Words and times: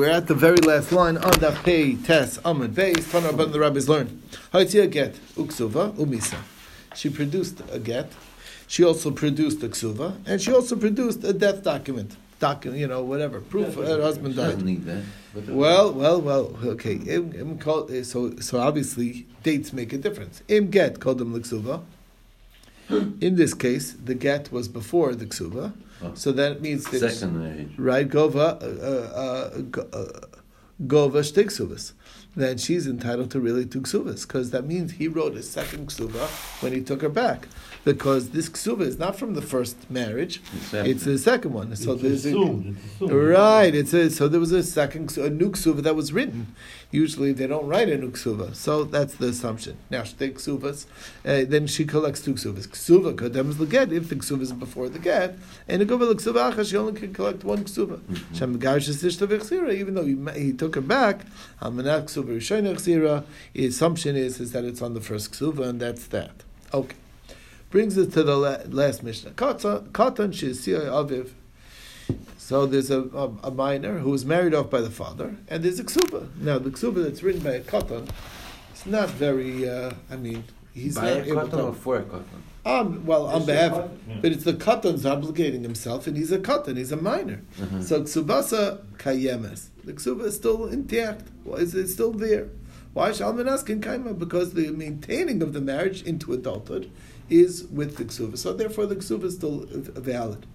We're 0.00 0.10
at 0.10 0.26
the 0.26 0.34
very 0.34 0.56
last 0.56 0.90
line 0.90 1.16
on 1.18 1.38
the 1.38 1.56
pay 1.62 1.94
tes 1.94 2.38
amud 2.38 2.74
beis. 2.74 3.12
Tana 3.12 3.28
Rabban 3.28 3.52
the 3.52 3.60
rabbis 3.60 3.88
learn. 3.88 4.20
Haitzia 4.52 4.90
get 4.90 5.14
uksuva 5.36 5.92
umisa. 5.92 6.38
She 6.96 7.08
produced 7.08 7.62
a 7.70 7.78
get. 7.78 8.10
She 8.66 8.82
also 8.82 9.12
produced 9.12 9.62
a 9.62 9.68
ksuva, 9.68 10.16
and 10.26 10.42
she 10.42 10.52
also 10.52 10.74
produced 10.74 11.22
a 11.22 11.32
death 11.32 11.62
document. 11.62 12.16
Document, 12.40 12.80
you 12.80 12.88
know, 12.88 13.04
whatever 13.04 13.40
proof 13.40 13.76
her 13.76 14.02
husband 14.02 14.34
died. 14.34 14.60
Need 14.62 14.84
that. 14.84 15.04
Well, 15.46 15.92
well, 15.92 16.20
well. 16.20 16.58
Okay. 16.64 16.98
Called, 17.60 17.92
eh, 17.92 18.02
so, 18.02 18.34
so 18.38 18.58
obviously 18.58 19.28
dates 19.44 19.72
make 19.72 19.92
a 19.92 19.98
difference. 19.98 20.42
Im 20.48 20.70
get 20.70 20.98
called 20.98 21.18
them 21.18 21.32
liksuva. 21.32 21.84
In 22.88 23.36
this 23.36 23.54
case, 23.54 23.92
the 23.92 24.16
get 24.16 24.50
was 24.50 24.66
before 24.66 25.14
the 25.14 25.26
ksuva. 25.26 25.72
So 26.14 26.32
that 26.32 26.60
means 26.60 26.84
that 26.90 27.00
Second 27.00 27.34
age. 27.58 27.72
right? 27.78 28.08
Gova, 28.08 28.58
uh, 28.60 29.18
uh, 29.24 29.48
go- 29.70 29.88
uh, 29.92 30.26
Gova 30.86 31.22
shtik 31.22 31.48
ksuvas. 31.50 31.92
Then 32.36 32.58
she's 32.58 32.86
entitled 32.86 33.30
to 33.32 33.40
really 33.40 33.64
two 33.64 33.82
ksuvas 33.82 34.26
because 34.26 34.50
that 34.50 34.66
means 34.66 34.92
he 34.92 35.06
wrote 35.08 35.36
a 35.36 35.42
second 35.42 35.88
ksuva 35.88 36.26
when 36.62 36.72
he 36.72 36.80
took 36.80 37.02
her 37.02 37.08
back. 37.08 37.46
Because 37.84 38.30
this 38.30 38.48
ksuva 38.48 38.80
is 38.80 38.98
not 38.98 39.14
from 39.16 39.34
the 39.34 39.42
first 39.42 39.76
marriage; 39.90 40.40
The 40.70 40.88
it's 40.88 41.04
the 41.04 41.18
second 41.18 41.52
one. 41.52 41.76
So 41.76 41.92
It's 41.92 42.02
there's 42.02 42.24
assumed, 42.24 42.76
it's 42.78 42.94
assumed. 42.96 43.12
right. 43.12 43.74
It's 43.74 43.92
a, 43.92 44.10
so 44.10 44.26
there 44.26 44.40
was 44.40 44.52
a 44.52 44.62
second 44.62 45.08
ksu- 45.08 45.24
a 45.24 45.30
new 45.30 45.50
ksuva 45.50 45.82
that 45.82 45.94
was 45.94 46.12
written. 46.12 46.54
Usually 46.90 47.32
they 47.32 47.46
don't 47.46 47.66
write 47.66 47.88
a 47.90 47.98
new 47.98 48.10
ksuva, 48.10 48.54
so 48.54 48.84
that's 48.84 49.14
the 49.16 49.26
assumption. 49.28 49.76
Now 49.90 50.02
shtik 50.02 50.34
ksuvas, 50.34 50.86
uh, 51.26 51.44
then 51.48 51.66
she 51.66 51.84
collects 51.84 52.22
two 52.22 52.34
ksuvas. 52.34 52.68
Ksuva 52.68 53.14
kodems 53.14 53.58
the 53.58 53.66
get 53.66 53.92
if 53.92 54.08
the 54.08 54.14
ksuva 54.16 54.40
is 54.42 54.52
before 54.52 54.88
the 54.88 54.98
get, 54.98 55.36
and 55.68 55.82
a 55.82 55.86
gova 55.86 56.10
ksuva 56.14 56.52
acha 56.52 56.68
she 56.68 56.76
only 56.78 56.98
can 56.98 57.12
collect 57.12 57.44
one 57.44 57.64
ksuva. 57.64 57.98
Mm-hmm. 57.98 58.34
Shem 58.34 58.58
garish 58.58 58.88
ishta 58.88 59.26
v'chsira, 59.26 59.74
even 59.74 59.94
though 59.94 60.04
he, 60.06 60.16
he 60.40 60.52
took 60.54 60.76
her 60.76 60.80
back, 60.80 61.26
almanach 61.60 62.04
ksuva. 62.26 63.24
The 63.52 63.66
assumption 63.66 64.16
is 64.16 64.40
is 64.40 64.52
that 64.52 64.64
it's 64.64 64.82
on 64.82 64.94
the 64.94 65.00
first 65.00 65.32
ksuva, 65.32 65.68
and 65.68 65.80
that's 65.80 66.06
that. 66.06 66.42
Okay, 66.72 66.96
brings 67.70 67.96
us 67.98 68.12
to 68.14 68.22
the 68.22 68.36
la- 68.36 68.58
last 68.68 69.02
mishnah. 69.02 69.30
Katan 69.32 69.88
katan 69.90 70.28
shizia 70.32 70.86
aviv. 70.86 71.30
So 72.36 72.66
there's 72.66 72.90
a, 72.90 73.00
a, 73.14 73.28
a 73.44 73.50
minor 73.50 73.98
who 73.98 74.10
was 74.10 74.26
married 74.26 74.54
off 74.54 74.68
by 74.68 74.82
the 74.82 74.90
father, 74.90 75.36
and 75.48 75.62
there's 75.62 75.80
a 75.80 75.84
ksuba. 75.84 76.28
Now 76.40 76.58
the 76.58 76.70
ksuba 76.70 77.02
that's 77.04 77.22
written 77.22 77.42
by 77.42 77.52
a 77.52 77.60
katan, 77.60 78.08
it's 78.72 78.84
not 78.86 79.08
very. 79.10 79.68
Uh, 79.68 79.92
I 80.10 80.16
mean, 80.16 80.44
he's 80.74 80.96
By 80.96 81.02
not 81.10 81.16
a 81.18 81.24
able 81.26 81.48
to. 81.48 81.62
or 81.62 81.72
for 81.72 81.96
a 81.98 82.02
katan? 82.02 82.42
Um, 82.66 83.04
well, 83.04 83.26
on 83.26 83.36
It's 83.42 83.46
behalf, 83.46 83.90
yeah. 84.08 84.16
but 84.22 84.32
it's 84.32 84.44
the 84.44 84.54
katan's 84.54 85.04
obligating 85.04 85.62
himself, 85.62 86.06
and 86.06 86.16
he's 86.16 86.32
a 86.32 86.38
katan, 86.38 86.78
he's 86.78 86.92
a 86.92 86.96
minor. 86.96 87.42
Mhm. 87.58 87.82
So 87.82 88.02
ksubasa 88.02 88.78
kayemes, 88.96 89.66
the 89.84 89.92
ksuba 89.92 90.24
is 90.24 90.36
still 90.36 90.66
intact. 90.66 91.28
Why 91.44 91.56
is 91.58 91.74
it 91.74 91.88
still 91.88 92.12
there? 92.12 92.48
Why 92.94 93.10
shalmanaskin 93.10 93.80
kaima? 93.80 94.18
Because 94.18 94.54
the 94.54 94.70
maintaining 94.70 95.42
of 95.42 95.52
the 95.52 95.60
marriage 95.60 96.02
into 96.04 96.32
adulthood 96.32 96.90
is 97.28 97.64
with 97.64 97.96
the 97.96 98.04
ksuba. 98.06 98.38
So 98.38 98.54
therefore, 98.54 98.86
the 98.86 98.96
ksuba 98.96 99.24
is 99.24 99.34
still 99.34 99.66
valid. 99.68 100.46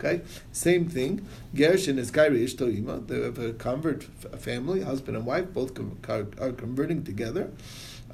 Okay, 0.00 0.20
same 0.52 0.88
thing. 0.88 1.26
Gershon 1.54 1.98
is 1.98 2.10
kairi 2.12 2.44
ishtoima. 2.44 3.06
They 3.08 3.20
have 3.20 3.38
a 3.38 3.52
convert 3.52 4.04
family, 4.38 4.80
husband 4.82 5.16
and 5.16 5.26
wife, 5.26 5.52
both 5.52 5.72
are 6.08 6.52
converting 6.52 7.02
together. 7.02 7.50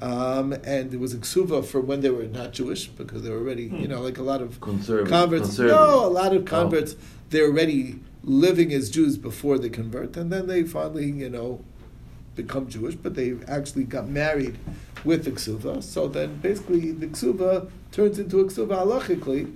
Um, 0.01 0.51
and 0.65 0.93
it 0.93 0.99
was 0.99 1.13
a 1.13 1.17
ksuva 1.17 1.63
for 1.65 1.79
when 1.79 2.01
they 2.01 2.09
were 2.09 2.23
not 2.25 2.51
Jewish 2.51 2.87
because 2.87 3.23
they 3.23 3.29
were 3.29 3.37
already, 3.37 3.63
you 3.63 3.87
know, 3.87 4.01
like 4.01 4.17
a 4.17 4.23
lot 4.23 4.41
of 4.41 4.59
Conservative. 4.59 5.09
converts. 5.09 5.43
conservative. 5.47 5.77
No, 5.77 6.05
a 6.05 6.07
lot 6.07 6.35
of 6.35 6.43
converts. 6.45 6.95
They're 7.29 7.45
already 7.47 7.99
living 8.23 8.73
as 8.73 8.89
Jews 8.89 9.17
before 9.17 9.57
they 9.57 9.69
convert, 9.69 10.17
and 10.17 10.31
then 10.31 10.47
they 10.47 10.63
finally, 10.63 11.09
you 11.09 11.29
know, 11.29 11.63
become 12.35 12.67
Jewish, 12.67 12.95
but 12.95 13.15
they 13.15 13.35
actually 13.47 13.85
got 13.85 14.09
married 14.09 14.57
with 15.05 15.23
the 15.23 15.31
ksuva. 15.31 15.81
So 15.81 16.07
then, 16.09 16.37
basically, 16.37 16.91
the 16.91 17.07
ksuva 17.07 17.69
turns 17.93 18.19
into 18.19 18.41
a 18.41 18.45
ksuva 18.45 18.83
halachically 18.85 19.55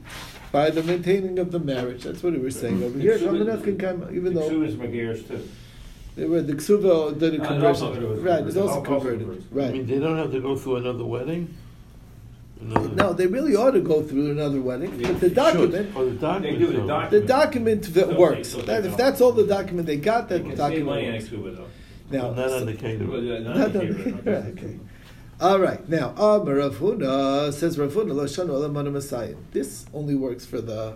by 0.54 0.70
the 0.70 0.82
maintaining 0.84 1.38
of 1.38 1.52
the 1.52 1.60
marriage. 1.60 2.04
That's 2.06 2.24
what 2.24 2.32
we 2.34 2.40
were 2.40 2.50
saying 2.52 2.82
over 2.82 2.98
here. 2.98 3.18
Shamanat 3.20 3.64
can 3.66 3.78
come, 3.78 4.04
even 4.16 4.34
The 4.34 4.40
though 4.40 4.50
Ksuba 4.52 4.68
is 4.68 4.76
Megarish 4.76 5.28
too. 5.28 5.48
They 6.16 6.26
were 6.26 6.42
the 6.42 6.54
ksuva 6.54 7.18
did 7.20 7.36
a 7.36 7.46
conversion, 7.46 7.94
it 7.96 8.08
was 8.08 8.20
right? 8.20 8.44
It's 8.46 8.54
converted. 8.56 8.58
also 8.58 8.80
Also 8.80 8.82
converted, 8.84 9.20
converted. 9.52 9.70
I 9.70 9.72
mean, 9.74 9.86
they 9.88 10.00
don't 10.00 10.18
have 10.18 10.32
to 10.32 10.40
go 10.42 10.56
through 10.56 10.78
another 10.78 11.06
wedding? 11.06 11.54
Another- 12.62 12.90
No, 12.96 13.14
they 13.14 13.26
really 13.28 13.56
ought 13.56 13.72
to 13.72 13.80
go 13.80 14.02
through 14.02 14.32
another 14.32 14.60
wedding, 14.62 14.98
They 14.98 15.04
but 15.12 15.22
the 15.22 15.30
document. 15.30 15.92
Oh, 15.96 16.06
the 16.06 16.12
document. 16.16 16.60
They 16.60 16.66
do 16.66 16.72
the 16.74 16.88
document. 16.88 17.12
The 17.12 17.22
document 17.22 17.82
that 17.94 18.10
So 18.10 18.18
works. 18.20 18.38
they- 18.38 18.44
so 18.44 18.58
That, 18.66 18.82
they 18.84 18.90
if 18.90 18.98
know. 18.98 18.98
that's 18.98 19.22
all 19.22 19.32
the 19.32 19.46
document 19.48 19.88
they 19.88 19.98
got, 19.98 20.28
They 20.28 20.38
that 20.38 20.42
can 20.42 20.50
save 20.52 20.58
document 20.58 20.86
money 20.88 21.12
works. 21.12 21.26
Exuba 21.30 21.56
though. 21.58 21.66
Now, 22.12 22.32
Not 22.32 22.52
on 22.52 22.66
the 22.66 22.74
Well, 22.74 22.76
caterer. 22.76 23.40
not 23.40 23.44
Not 23.56 23.56
on 23.58 23.62
on- 23.64 23.72
the 23.88 24.04
camera, 24.04 24.20
okay. 24.38 24.50
okay. 24.52 24.80
All 25.40 25.60
right. 25.60 25.88
Now, 25.88 26.10
Amar 26.18 26.56
Rav 26.56 26.76
Huna 26.80 27.54
says 27.54 27.80
Rav 27.80 27.94
Huna 27.94 28.14
lo 28.14 28.26
shanu 28.26 28.92
Messiah. 28.92 29.36
This 29.54 29.86
only 29.94 30.16
works 30.16 30.46
for 30.46 30.60
the 30.60 30.96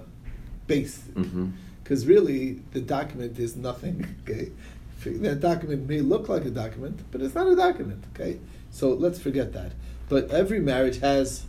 base, 0.68 1.00
Mhm. 1.16 1.51
because 1.81 2.06
really 2.06 2.59
the 2.74 2.81
document 2.81 3.40
is 3.40 3.56
nothing. 3.56 4.06
Okay, 4.28 4.50
that 5.03 5.39
document 5.39 5.87
may 5.87 6.01
look 6.01 6.29
like 6.29 6.45
a 6.45 6.49
document, 6.49 7.01
but 7.11 7.21
it's 7.21 7.35
not 7.35 7.47
a 7.47 7.55
document. 7.55 8.03
Okay, 8.13 8.39
so 8.71 8.89
let's 8.89 9.19
forget 9.19 9.53
that. 9.53 9.73
But 10.09 10.31
every 10.31 10.59
marriage 10.59 10.99
has 10.99 11.45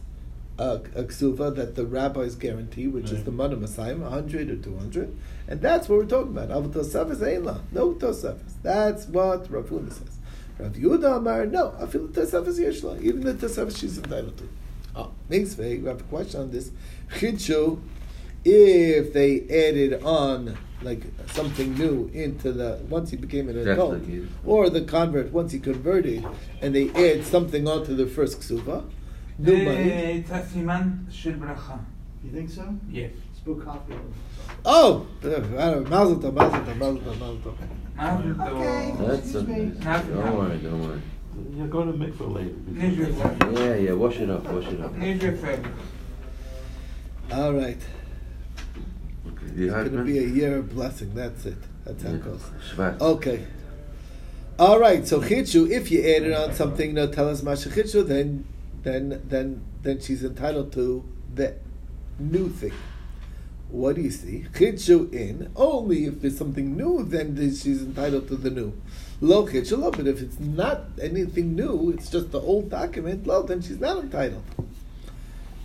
a, 0.59 0.77
a 0.94 1.05
ksuva 1.05 1.54
that 1.56 1.75
the 1.75 1.84
rabbis 1.84 2.34
guarantee, 2.34 2.87
which 2.87 3.10
is 3.10 3.25
the 3.25 3.31
mana 3.31 3.56
masayim, 3.56 4.09
hundred 4.09 4.50
or 4.50 4.56
two 4.56 4.77
hundred, 4.77 5.16
and 5.49 5.60
that's 5.60 5.88
what 5.88 5.99
we're 5.99 6.06
talking 6.06 6.37
about. 6.37 6.49
Avu 6.49 6.72
tosefes 6.72 7.19
einla, 7.19 7.60
no 7.72 7.94
tosefes. 7.94 8.54
That's 8.62 9.06
what 9.06 9.50
Rav 9.50 9.66
Huna 9.66 9.93
says. 9.93 10.19
Rav 10.59 10.72
Yehuda 10.72 11.16
Amar, 11.16 11.47
no, 11.47 11.75
I 11.81 11.87
feel 11.87 12.06
the 12.06 12.22
tosefes 12.22 12.59
yeshla, 12.59 13.00
even 13.03 13.21
the 13.22 13.34
tosefes 13.34 13.78
she's 13.78 13.99
entitled 13.99 14.37
to. 14.38 14.49
Ah, 14.97 15.06
oh, 15.06 15.12
makes 15.28 15.56
we 15.56 15.83
have 15.84 16.00
a 16.00 16.04
question 16.04 16.41
on 16.41 16.50
this. 16.53 16.71
Chidshu, 17.15 17.81
if 18.44 19.12
they 19.12 19.41
added 19.49 20.03
on 20.03 20.56
like 20.82 21.03
something 21.28 21.75
new 21.75 22.10
into 22.12 22.53
the 22.53 22.78
once 22.88 23.10
he 23.10 23.16
became 23.16 23.49
an 23.49 23.56
adult 23.66 24.03
or 24.44 24.69
the 24.69 24.82
convert 24.82 25.32
once 25.32 25.53
he 25.53 25.59
converted 25.59 26.27
and 26.60 26.75
they 26.75 26.91
add 26.91 27.25
something 27.25 27.66
onto 27.66 27.94
the 27.94 28.06
first 28.06 28.41
ksuba. 28.41 28.84
New 29.38 29.65
money. 29.65 30.22
You 32.25 32.31
think 32.31 32.50
so? 32.50 32.75
Yes. 32.91 33.12
Spook. 33.37 33.66
Oh, 34.65 35.06
uh, 35.22 35.27
mazel 35.88 36.16
tov, 36.16 36.33
mazel 36.34 36.60
tov, 36.60 36.77
mazel 36.78 36.99
tov, 36.99 37.19
mazel 37.19 37.38
tov. 37.38 37.54
Okay. 37.97 38.94
That's 38.99 39.34
a, 39.34 39.43
don't 39.43 40.37
worry, 40.37 40.59
don't 40.59 40.83
worry. 40.83 41.03
You're 41.56 41.66
going 41.69 41.93
to 41.93 41.99
make 41.99 42.15
for 42.15 42.25
later. 42.25 42.54
Yeah, 43.53 43.75
yeah. 43.75 43.93
Wash 43.93 44.19
it 44.19 44.31
up. 44.31 44.44
Wash 44.44 44.66
it 44.69 44.81
up. 44.81 44.93
All 47.33 47.53
right. 47.53 47.81
Okay, 49.27 49.47
it's 49.57 49.73
going 49.73 49.93
to 49.93 50.05
be 50.05 50.19
a 50.19 50.27
year 50.27 50.59
of 50.59 50.71
blessing. 50.71 51.15
That's 51.15 51.47
it. 51.47 51.57
That's 51.85 52.03
how 52.03 52.11
it 52.11 52.25
goes. 52.25 52.43
Shvat. 52.75 53.01
Okay. 53.01 53.47
All 54.59 54.79
right. 54.79 55.07
So 55.07 55.21
chitshu, 55.21 55.71
if 55.71 55.91
you 55.91 56.01
added 56.01 56.33
on 56.33 56.55
something, 56.55 56.95
no 56.95 57.07
tell 57.07 57.29
us 57.29 57.43
masha 57.43 57.69
chitshu, 57.71 58.07
then 58.07 58.47
then 58.83 59.23
then 59.29 59.65
then 59.83 60.01
she's 60.01 60.23
entitled 60.23 60.73
to 60.75 61.05
the 61.34 61.57
new 62.19 62.49
thing. 62.49 62.73
What 63.71 63.97
do 63.97 64.03
you 64.03 64.11
see? 64.11 64.47
Chitshu 64.53 65.13
in 65.13 65.51
only 65.57 66.05
if 66.05 66.21
there's 66.21 66.39
something 66.39 66.77
new, 66.77 67.03
then 67.03 67.37
she's 67.37 67.83
entitled 67.83 68.29
to 68.29 68.37
the 68.37 68.51
new. 68.51 68.73
Lo 69.21 69.47
chitshu 69.47 69.79
lo, 69.79 69.91
but 69.91 70.07
if 70.07 70.21
it's 70.21 70.39
not 70.39 70.83
anything 71.01 71.57
new, 71.57 71.91
it's 71.91 72.11
just 72.11 72.31
the 72.31 72.41
old 72.41 72.71
document. 72.71 73.27
Lo, 73.27 73.43
then 73.43 73.61
she's 73.63 73.81
not 73.81 74.05
entitled. 74.05 74.45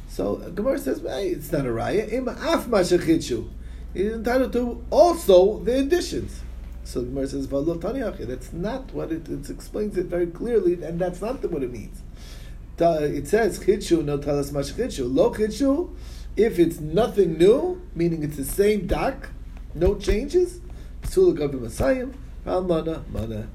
So 0.09 0.38
Gemara 0.56 0.80
says, 0.80 1.02
hey, 1.02 1.30
it's 1.30 1.52
not 1.52 1.66
a 1.66 1.70
raya. 1.70 2.12
Im 2.12 2.28
af 2.28 2.68
masha 2.68 2.97
chitshu. 2.97 3.47
He's 3.94 4.12
entitled 4.12 4.52
to 4.53 4.84
also 4.90 5.59
the 5.59 5.80
additions. 5.80 6.42
So 6.84 7.03
Gemara 7.03 7.28
says, 7.28 7.47
"V'lo 7.47 7.80
taniachi." 7.80 8.25
That's 8.28 8.52
not 8.52 8.92
what 8.94 9.12
it, 9.12 9.30
it 9.30 9.50
explains 9.50 9.98
it 9.98 10.07
very 10.07 10.28
clearly, 10.28 10.83
and 10.83 11.00
that's 11.00 11.22
not 11.22 11.44
what 11.51 11.62
it 11.62 11.72
means. 11.72 12.01
It 12.80 13.28
says 13.28 13.60
chitshu, 13.60 14.04
no 14.04 14.18
talas 14.18 14.51
mash 14.51 14.72
chitshu. 14.74 15.13
Lo 15.13 15.31
chitshu, 15.31 15.95
if 16.36 16.57
it's 16.57 16.80
nothing 16.80 17.38
new, 17.38 17.81
meaning 17.94 18.24
it's 18.24 18.38
the 18.38 18.45
same 18.45 18.88
dak, 18.88 19.30
no 19.75 19.95
changes. 19.95 20.62
Psula 21.04 21.38
gabi 21.38 21.60
masayim, 21.60 22.13
mana 22.45 23.48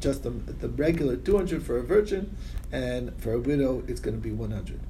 Just 0.00 0.24
the, 0.24 0.30
the 0.30 0.68
regular 0.68 1.16
two 1.16 1.36
hundred 1.36 1.62
for 1.62 1.78
a 1.78 1.82
virgin, 1.82 2.36
and 2.70 3.18
for 3.18 3.32
a 3.32 3.38
widow, 3.38 3.82
it's 3.88 4.00
going 4.00 4.14
to 4.14 4.20
be 4.20 4.32
one 4.32 4.50
hundred. 4.50 4.80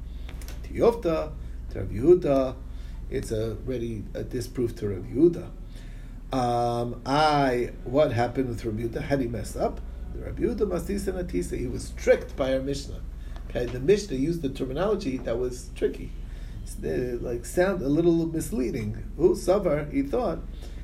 Tiyofta, 0.69 1.33
to 1.71 1.81
Rav 1.81 1.89
Yehuda, 1.89 2.57
it's 3.11 3.33
already 3.33 4.05
a 4.15 4.23
disproof 4.23 4.75
to 4.77 4.89
Rav 4.89 5.05
Yehuda. 5.05 5.51
Um, 6.33 7.01
I, 7.07 7.71
what 7.85 8.13
happened 8.13 8.49
with 8.49 8.65
Rabbi 8.65 8.83
Yehuda? 8.83 9.03
Had 9.03 9.21
he 9.21 9.27
messed 9.29 9.57
up? 9.57 9.81
The 10.15 10.25
Rabbi 10.25 10.43
Yehuda 10.43 10.69
Masisa 10.69 11.13
Natisa, 11.13 11.59
he 11.59 11.67
was 11.67 11.91
tricked 11.91 12.37
by 12.37 12.55
our 12.55 12.61
Mishnah. 12.61 13.01
Okay, 13.49 13.67
the 13.67 13.81
Mishnah 13.81 14.17
used 14.17 14.43
the 14.43 14.49
terminology 14.49 15.19
that 15.19 15.39
was 15.39 15.71
tricky. 15.75 16.11
It's, 16.63 16.77
uh, 16.85 17.19
like 17.21 17.45
sound 17.45 17.81
a 17.81 17.89
little 17.89 18.27
misleading. 18.27 19.11
Who 19.17 19.35
Savar, 19.37 19.93
he 19.93 20.03
thought, 20.03 20.41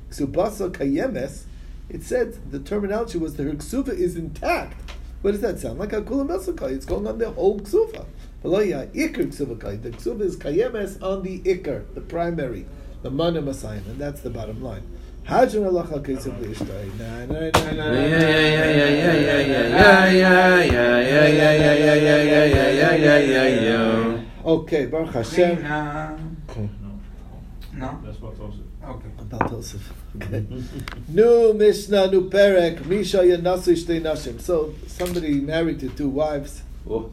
Ksubasa 0.09 0.71
Kayemes, 0.71 1.43
It 1.89 2.03
said 2.03 2.51
the 2.51 2.59
terminology 2.59 3.17
was 3.17 3.35
the 3.35 3.43
her 3.43 3.51
ksuva 3.51 3.89
is 3.89 4.15
intact. 4.15 4.91
What 5.21 5.31
does 5.31 5.41
that 5.41 5.59
sound 5.59 5.79
like? 5.79 5.91
It's 5.93 6.85
going 6.85 7.07
on 7.07 7.17
the 7.17 7.31
whole 7.31 7.59
ksuva. 7.59 8.05
The 8.43 8.49
Ksuva 8.49 10.21
is 10.21 10.35
Kayemes 10.35 11.01
on 11.01 11.23
the 11.23 11.39
Iker, 11.39 11.85
the 11.93 12.01
primary, 12.01 12.65
the 13.01 13.09
Manim 13.09 13.47
and 13.87 13.99
That's 13.99 14.21
the 14.21 14.29
bottom 14.29 14.61
line. 14.61 14.83
Hajjan 15.25 15.65
Allah 15.65 15.87
al 15.89 16.01
Kesub 16.01 16.37
Lishtai. 16.41 16.89
Okay, 24.45 24.85
Baruch 24.87 25.13
Hashem. 25.13 26.37
Okay. 26.49 26.69
No? 27.71 27.99
That's 28.03 28.19
what 28.21 28.35
Tosif. 28.35 28.63
Okay. 28.83 29.09
About 29.19 29.51
Tosif. 29.51 29.81
Okay. 30.17 30.45
Nu 31.07 31.53
Mishnah 31.53 32.11
Nu 32.11 32.29
Perek 32.29 32.85
Misha 32.85 33.19
Yanasu 33.19 33.73
Shtei 33.73 34.01
Nashim. 34.01 34.41
So 34.41 34.73
somebody 34.87 35.39
married 35.39 35.79
to 35.79 35.89
two 35.89 36.09
wives. 36.09 36.61
Oh 36.89 37.09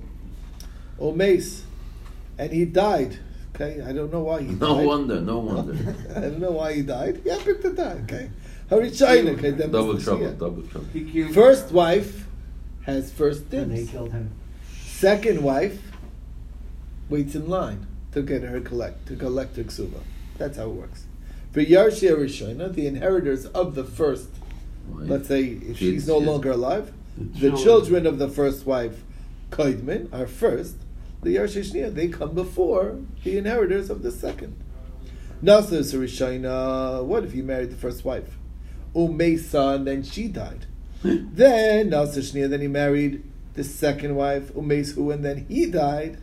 or 1.00 1.12
Mace, 1.14 1.64
and 2.38 2.52
he 2.52 2.64
died. 2.64 3.18
Okay, 3.54 3.82
I 3.82 3.92
don't 3.92 4.12
know 4.12 4.20
why 4.20 4.40
he 4.42 4.48
died. 4.48 4.60
no 4.60 4.74
died. 4.76 4.86
wonder, 4.86 5.20
no 5.20 5.38
wonder. 5.38 5.74
I 6.16 6.20
don't 6.20 6.38
know 6.40 6.52
why 6.52 6.74
he 6.74 6.82
died. 6.82 7.20
He 7.24 7.30
happened 7.30 7.60
to 7.62 7.72
die. 7.72 7.98
Okay, 8.04 8.30
hurry 8.70 8.90
China. 8.90 9.32
Okay, 9.32 9.50
then 9.50 9.70
Double 9.72 9.98
trouble, 9.98 10.26
Shia. 10.26 10.38
double 10.38 10.62
trouble. 10.62 11.32
First 11.34 11.72
wife 11.72 12.26
has 12.82 13.10
first 13.12 13.52
And 13.52 13.72
they 13.72 13.84
killed 13.86 14.12
him. 14.12 14.30
Second 14.86 15.42
wife 15.42 15.80
waits 17.08 17.34
in 17.34 17.48
line 17.48 17.86
to 18.12 18.22
get 18.22 18.42
her 18.42 18.60
collect 18.60 19.06
to 19.08 19.16
collect 19.16 19.56
her 19.56 19.64
ksuba. 19.64 20.00
That's 20.38 20.56
how 20.56 20.64
it 20.70 20.74
works. 20.74 21.04
For 21.52 21.60
Yarshia 21.60 22.12
Rishona, 22.16 22.72
the 22.72 22.86
inheritors 22.86 23.44
of 23.46 23.74
the 23.74 23.84
first 23.84 24.28
let's 24.92 25.28
say 25.28 25.42
if 25.42 25.78
she's 25.78 25.92
Kids, 26.04 26.08
no 26.08 26.20
yeah. 26.20 26.26
longer 26.30 26.50
alive, 26.52 26.92
The 27.16 27.24
the 27.24 27.38
children. 27.50 27.62
children 27.64 28.06
of 28.06 28.18
the 28.18 28.28
first 28.28 28.66
wife, 28.66 29.02
Koidmin, 29.50 30.12
are 30.12 30.26
first. 30.26 30.76
The 31.22 31.36
Yarshishnia, 31.36 31.94
they 31.94 32.08
come 32.08 32.34
before 32.34 32.98
the 33.24 33.36
inheritors 33.36 33.90
of 33.90 34.02
the 34.02 34.10
second. 34.10 34.58
Nasa 35.42 35.80
Sarishina, 35.80 37.04
what 37.04 37.24
if 37.24 37.34
you 37.34 37.42
married 37.42 37.70
the 37.70 37.76
first 37.76 38.04
wife? 38.04 38.36
Umesa, 38.94 39.76
and 39.76 39.86
then 39.86 40.02
she 40.02 40.28
died. 40.28 40.66
then 41.02 41.90
Nasa 41.90 42.18
Shnia, 42.18 42.48
then 42.48 42.60
he 42.60 42.68
married 42.68 43.22
the 43.54 43.64
second 43.64 44.16
wife, 44.16 44.52
Umesu, 44.54 45.12
and 45.12 45.24
then 45.24 45.46
he 45.48 45.66
died. 45.66 46.18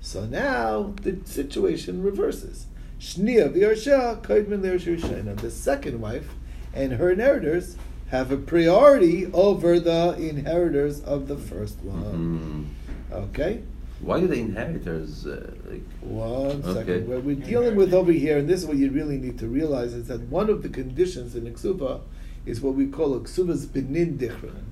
So 0.00 0.24
now 0.24 0.94
the 1.02 1.18
situation 1.24 2.02
reverses. 2.02 2.66
Shnia 3.00 3.52
v'yarsha, 3.52 4.22
Koidmin 4.22 4.62
l'Yarshishina. 4.62 5.36
The 5.40 5.50
second 5.50 6.00
wife 6.00 6.34
and 6.72 6.92
her 6.92 7.10
inheritors 7.10 7.76
have 8.08 8.32
a 8.32 8.36
priority 8.36 9.26
over 9.32 9.78
the 9.78 10.16
inheritors 10.18 11.00
of 11.00 11.28
the 11.28 11.36
first 11.36 11.78
one. 11.80 12.72
Mm. 13.10 13.14
Okay? 13.14 13.62
Why 14.00 14.20
do 14.20 14.28
the 14.28 14.38
inheritors 14.38 15.26
uh, 15.26 15.52
like? 15.66 15.82
One 16.00 16.62
second. 16.62 16.90
Okay. 16.90 17.00
What 17.00 17.24
we're 17.24 17.34
dealing 17.34 17.76
with 17.76 17.92
over 17.92 18.12
here, 18.12 18.38
and 18.38 18.48
this 18.48 18.60
is 18.60 18.66
what 18.66 18.76
you 18.76 18.90
really 18.90 19.18
need 19.18 19.38
to 19.38 19.48
realize, 19.48 19.92
is 19.92 20.06
that 20.08 20.20
one 20.22 20.48
of 20.48 20.62
the 20.62 20.68
conditions 20.68 21.34
in 21.34 21.46
a 21.46 22.00
is 22.46 22.60
what 22.60 22.74
we 22.74 22.86
call 22.86 23.14
a 23.14 23.20
ksuba's 23.20 23.66
benin 23.66 24.16
dichrin. 24.16 24.62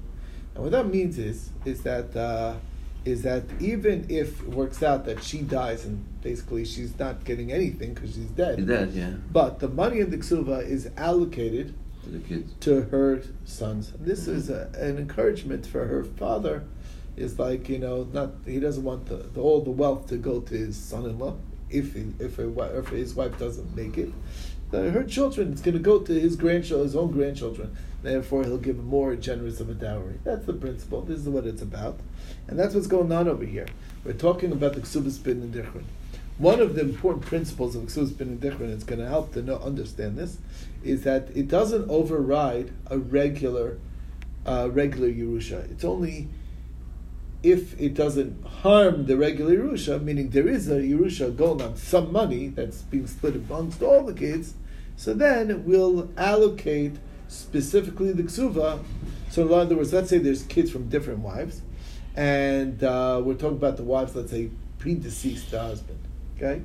And 0.55 0.63
what 0.65 0.73
that 0.73 0.87
means 0.87 1.19
is, 1.19 1.51
is 1.65 1.83
that 1.83 2.17
uh, 2.17 2.55
is 3.05 3.23
that 3.23 3.45
even 3.61 4.07
if 4.09 4.41
it 4.43 4.49
works 4.49 4.83
out 4.83 5.05
that 5.05 5.23
she 5.23 5.39
dies 5.43 5.85
and 5.85 6.05
basically 6.23 6.65
she's 6.65 6.99
not 6.99 7.25
getting 7.25 7.53
anything 7.53 7.95
because 7.95 8.15
she's 8.15 8.27
dead, 8.27 8.67
That 8.67 8.91
yeah, 8.91 9.11
but 9.31 9.61
the 9.61 9.69
money 9.69 10.01
in 10.01 10.11
the 10.11 10.19
ksuba 10.19 10.67
is 10.67 10.91
allocated 10.97 11.75
to 12.05 12.11
the 12.11 12.19
kids. 12.19 12.53
to 12.61 12.83
her 12.83 13.23
sons. 13.45 13.93
And 13.97 14.07
this 14.07 14.27
is 14.27 14.51
a, 14.51 14.71
an 14.79 14.99
encouragement 14.99 15.67
for 15.67 15.87
her 15.87 16.05
father. 16.05 16.65
Is 17.17 17.39
like 17.39 17.69
you 17.69 17.79
know, 17.79 18.07
not 18.13 18.33
he 18.45 18.61
doesn't 18.61 18.85
want 18.85 19.07
the, 19.07 19.17
the 19.17 19.41
all 19.41 19.63
the 19.63 19.71
wealth 19.71 20.09
to 20.09 20.17
go 20.17 20.41
to 20.41 20.55
his 20.55 20.77
son-in-law 20.77 21.35
if 21.71 21.95
he, 21.95 22.13
if, 22.19 22.39
if 22.39 22.89
his 22.89 23.15
wife 23.15 23.39
doesn't 23.39 23.75
make 23.75 23.97
it. 23.99 24.13
The, 24.71 24.91
her 24.91 25.05
children, 25.05 25.53
it's 25.53 25.63
going 25.63 25.77
to 25.77 25.83
go 25.83 26.01
to 26.01 26.21
his 26.21 26.37
grandchildren, 26.37 26.87
his 26.87 26.97
own 26.97 27.13
grandchildren. 27.13 27.77
Therefore, 28.03 28.45
he'll 28.45 28.59
give 28.59 28.83
more 28.83 29.15
generous 29.17 29.61
of 29.61 29.71
a 29.71 29.75
dowry. 29.75 30.19
That's 30.25 30.45
the 30.45 30.53
principle. 30.53 31.03
This 31.03 31.21
is 31.21 31.29
what 31.29 31.47
it's 31.47 31.63
about, 31.63 31.99
and 32.49 32.59
that's 32.59 32.75
what's 32.75 32.87
going 32.87 33.11
on 33.13 33.29
over 33.29 33.45
here. 33.45 33.67
We're 34.05 34.13
talking 34.13 34.53
about 34.53 34.75
the 34.75 34.81
ksubas 34.81 35.23
bin 35.23 35.43
and 35.43 35.55
dichron. 35.55 35.85
One 36.39 36.61
of 36.61 36.75
the 36.75 36.83
important 36.83 37.25
principles 37.25 37.75
of 37.75 37.85
ksubas 37.85 38.17
bin 38.17 38.29
and 38.29 38.41
dichron 38.41 38.71
is 38.71 38.85
going 38.85 39.01
to 39.01 39.09
help 39.09 39.33
to 39.35 39.43
know, 39.43 39.57
understand 39.57 40.19
this, 40.19 40.39
is 40.85 41.03
that 41.05 41.29
it 41.35 41.49
doesn't 41.49 41.89
override 41.89 42.73
a 42.89 42.99
regular, 42.99 43.79
uh, 44.45 44.69
regular 44.71 45.09
Yerusha. 45.09 45.71
It's 45.71 45.85
only 45.85 46.29
if 47.47 47.81
it 47.81 47.95
doesn't 47.95 48.45
harm 48.45 49.07
the 49.07 49.17
regular 49.17 49.57
Yerusha, 49.57 50.03
meaning 50.03 50.31
there 50.31 50.49
is 50.49 50.69
a 50.69 50.81
Yerusha 50.81 51.35
going 51.37 51.63
on 51.63 51.77
some 51.77 52.13
money 52.13 52.49
that's 52.49 52.83
being 52.83 53.07
split 53.07 53.37
amongst 53.37 53.83
all 53.83 54.05
the 54.05 54.13
kids, 54.13 54.55
so 54.97 55.15
then 55.15 55.65
we'll 55.65 56.11
allocate 56.17 56.97
specifically 57.29 58.11
the 58.11 58.25
ksuva. 58.25 58.83
So 59.31 59.47
in 59.47 59.53
other 59.53 59.77
words, 59.77 59.93
let's 59.93 60.11
say 60.11 60.19
there's 60.19 60.43
kids 60.43 60.73
from 60.73 60.89
different 60.89 61.21
wives, 61.21 61.63
and 62.17 62.83
uh, 62.83 63.23
we're 63.25 63.35
talking 63.35 63.59
about 63.59 63.77
the 63.77 63.85
wives, 63.85 64.17
let's 64.17 64.33
say 64.33 64.51
predeceased 64.81 65.51
the 65.51 65.61
husband. 65.61 66.01
Okay, 66.37 66.63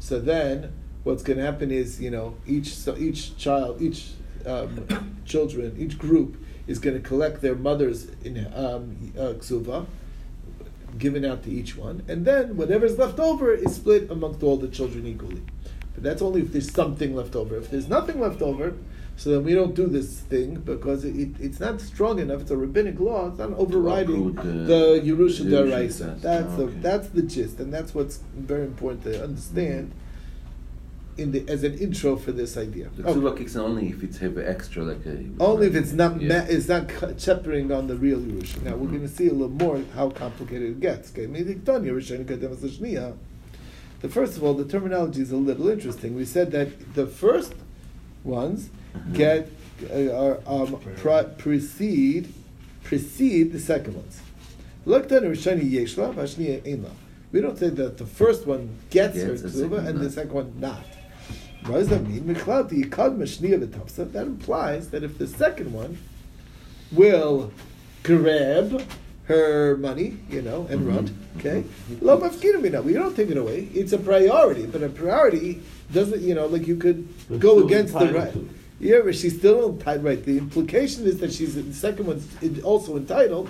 so 0.00 0.18
then 0.18 0.72
what's 1.04 1.22
going 1.22 1.38
to 1.38 1.44
happen 1.44 1.70
is 1.70 2.00
you 2.00 2.10
know 2.10 2.34
each 2.44 2.74
so 2.74 2.96
each 2.96 3.36
child, 3.36 3.80
each 3.80 4.10
um, 4.46 5.16
children, 5.24 5.76
each 5.78 5.96
group 5.96 6.44
is 6.66 6.80
going 6.80 7.00
to 7.00 7.08
collect 7.08 7.40
their 7.40 7.54
mother's 7.54 8.08
in 8.24 8.38
um, 8.52 9.12
uh, 9.16 9.34
ksuva 9.34 9.86
given 10.98 11.24
out 11.24 11.42
to 11.44 11.50
each 11.50 11.76
one, 11.76 12.02
and 12.08 12.24
then 12.24 12.56
whatever's 12.56 12.98
left 12.98 13.18
over 13.18 13.52
is 13.52 13.74
split 13.76 14.10
amongst 14.10 14.42
all 14.42 14.56
the 14.56 14.68
children 14.68 15.06
equally. 15.06 15.42
But 15.94 16.02
that's 16.02 16.22
only 16.22 16.40
if 16.42 16.52
there's 16.52 16.72
something 16.72 17.14
left 17.14 17.36
over. 17.36 17.56
If 17.56 17.70
there's 17.70 17.88
nothing 17.88 18.20
left 18.20 18.42
over, 18.42 18.74
so 19.16 19.30
then 19.30 19.44
we 19.44 19.54
don't 19.54 19.74
do 19.76 19.86
this 19.86 20.20
thing 20.20 20.56
because 20.56 21.04
it, 21.04 21.14
it, 21.16 21.28
it's 21.40 21.60
not 21.60 21.80
strong 21.80 22.18
enough. 22.18 22.40
It's 22.42 22.50
a 22.50 22.56
rabbinic 22.56 22.98
law. 22.98 23.28
It's 23.28 23.38
not 23.38 23.52
overriding 23.52 24.34
the 24.34 25.00
Yerusha 25.04 25.44
Daraisa. 25.46 26.20
That's 26.20 26.52
Oh, 26.54 26.56
the 26.56 26.62
okay. 26.64 26.78
that's 26.80 27.08
the 27.08 27.22
gist, 27.22 27.60
and 27.60 27.72
that's 27.72 27.94
what's 27.94 28.16
very 28.36 28.64
important 28.64 29.04
to 29.04 29.22
understand 29.22 29.92
in 31.16 31.32
the 31.32 31.48
as 31.48 31.62
an 31.64 31.74
intro 31.78 32.16
for 32.16 32.32
this 32.32 32.56
idea. 32.56 32.88
The 32.96 33.08
Okay. 33.08 33.20
ksuba 33.20 33.36
kicks 33.38 33.54
in 33.54 33.60
only 33.60 33.88
if 33.90 34.02
it's 34.02 34.18
have 34.18 34.36
extra 34.38 34.82
like 34.82 35.04
a. 35.06 35.24
Only 35.40 35.66
if 35.68 35.74
it's 35.74 35.92
not 35.92 36.20
Yeah. 36.20 36.40
ma- 36.40 36.46
it's 36.48 36.68
not 36.68 36.88
ch- 36.88 37.16
cheppering 37.24 37.76
on 37.76 37.86
the 37.86 37.96
real 37.96 38.18
Yerusha. 38.20 38.62
Now 38.62 38.76
we're 38.76 38.88
going 38.88 39.02
to 39.02 39.08
see 39.08 39.28
a 39.28 39.32
little 39.32 39.48
more 39.50 39.80
how 39.94 40.10
complicated 40.10 40.70
it 40.70 40.80
gets. 40.80 41.10
Okay, 41.12 41.26
maybe 41.26 41.54
Tanya 41.54 41.92
Yerusha 41.92 42.18
Nikodemus 42.18 42.58
Lashniya. 42.60 43.14
The 44.02 44.08
first 44.08 44.36
of 44.36 44.44
all, 44.44 44.54
the 44.54 44.64
terminology 44.64 45.22
is 45.22 45.30
a 45.32 45.36
little 45.36 45.68
interesting. 45.68 46.14
We 46.14 46.24
said 46.24 46.50
that 46.52 46.94
the 46.94 47.06
first 47.06 47.54
ones 48.22 48.68
get 49.12 49.50
uh, 49.92 50.10
are, 50.12 50.38
um, 50.46 50.76
pre- 50.96 51.24
precede 51.38 52.28
precede 52.84 53.52
the 53.52 53.58
second 53.58 53.94
ones. 53.96 54.20
Look 54.84 55.08
Tanya 55.08 55.30
Rishani 55.30 55.70
Yeshla, 55.70 56.12
Vashniya 56.14 56.60
Einla. 56.62 56.90
We 57.32 57.40
don't 57.40 57.58
say 57.58 57.70
that 57.70 57.96
the 57.98 58.06
first 58.06 58.46
one 58.46 58.68
gets 58.90 59.16
her 59.20 59.28
Gets, 59.30 59.42
ksuba 59.42 59.76
second 59.76 59.86
and 59.88 59.98
the 60.00 60.10
second 60.10 60.32
one 60.32 60.52
not. 60.60 60.84
What 61.66 61.78
does 61.78 61.88
that 61.88 62.06
mean? 62.06 62.22
Mikhlad 62.24 62.70
yikad 62.70 63.16
mashniya 63.16 63.66
v'tafsa. 63.66 64.12
That 64.12 64.26
implies 64.26 64.88
that 64.90 65.02
if 65.02 65.16
the 65.18 65.26
second 65.26 65.72
one 65.72 65.98
will 66.92 67.52
grab 68.02 68.82
her 69.24 69.78
money, 69.78 70.18
you 70.30 70.42
know, 70.42 70.66
and 70.68 70.82
Mhm. 70.82 70.86
run, 70.94 71.10
okay, 71.38 71.64
lo 72.02 72.18
mafkina. 72.20 72.84
We 72.84 72.92
don't 72.92 73.16
take 73.16 73.30
it 73.30 73.38
away. 73.38 73.68
It's 73.74 73.94
a 73.94 73.98
priority, 73.98 74.66
but 74.66 74.82
a 74.82 74.90
priority 74.90 75.62
doesn't, 75.92 76.20
you 76.20 76.34
know, 76.34 76.46
like 76.46 76.66
you 76.68 76.76
could 76.76 77.08
But 77.30 77.40
go 77.40 77.64
against 77.64 77.94
the 77.98 78.12
right. 78.12 78.32
to. 78.34 78.46
Yeah, 78.80 79.00
but 79.02 79.14
she's 79.14 79.38
still 79.38 79.70
entitled. 79.70 80.04
Right. 80.04 80.22
The 80.22 80.36
implication 80.36 81.06
is 81.06 81.18
that 81.20 81.32
she's 81.32 81.54
the 81.54 81.72
second 81.72 82.06
one's 82.06 82.26
also 82.62 82.98
entitled, 82.98 83.48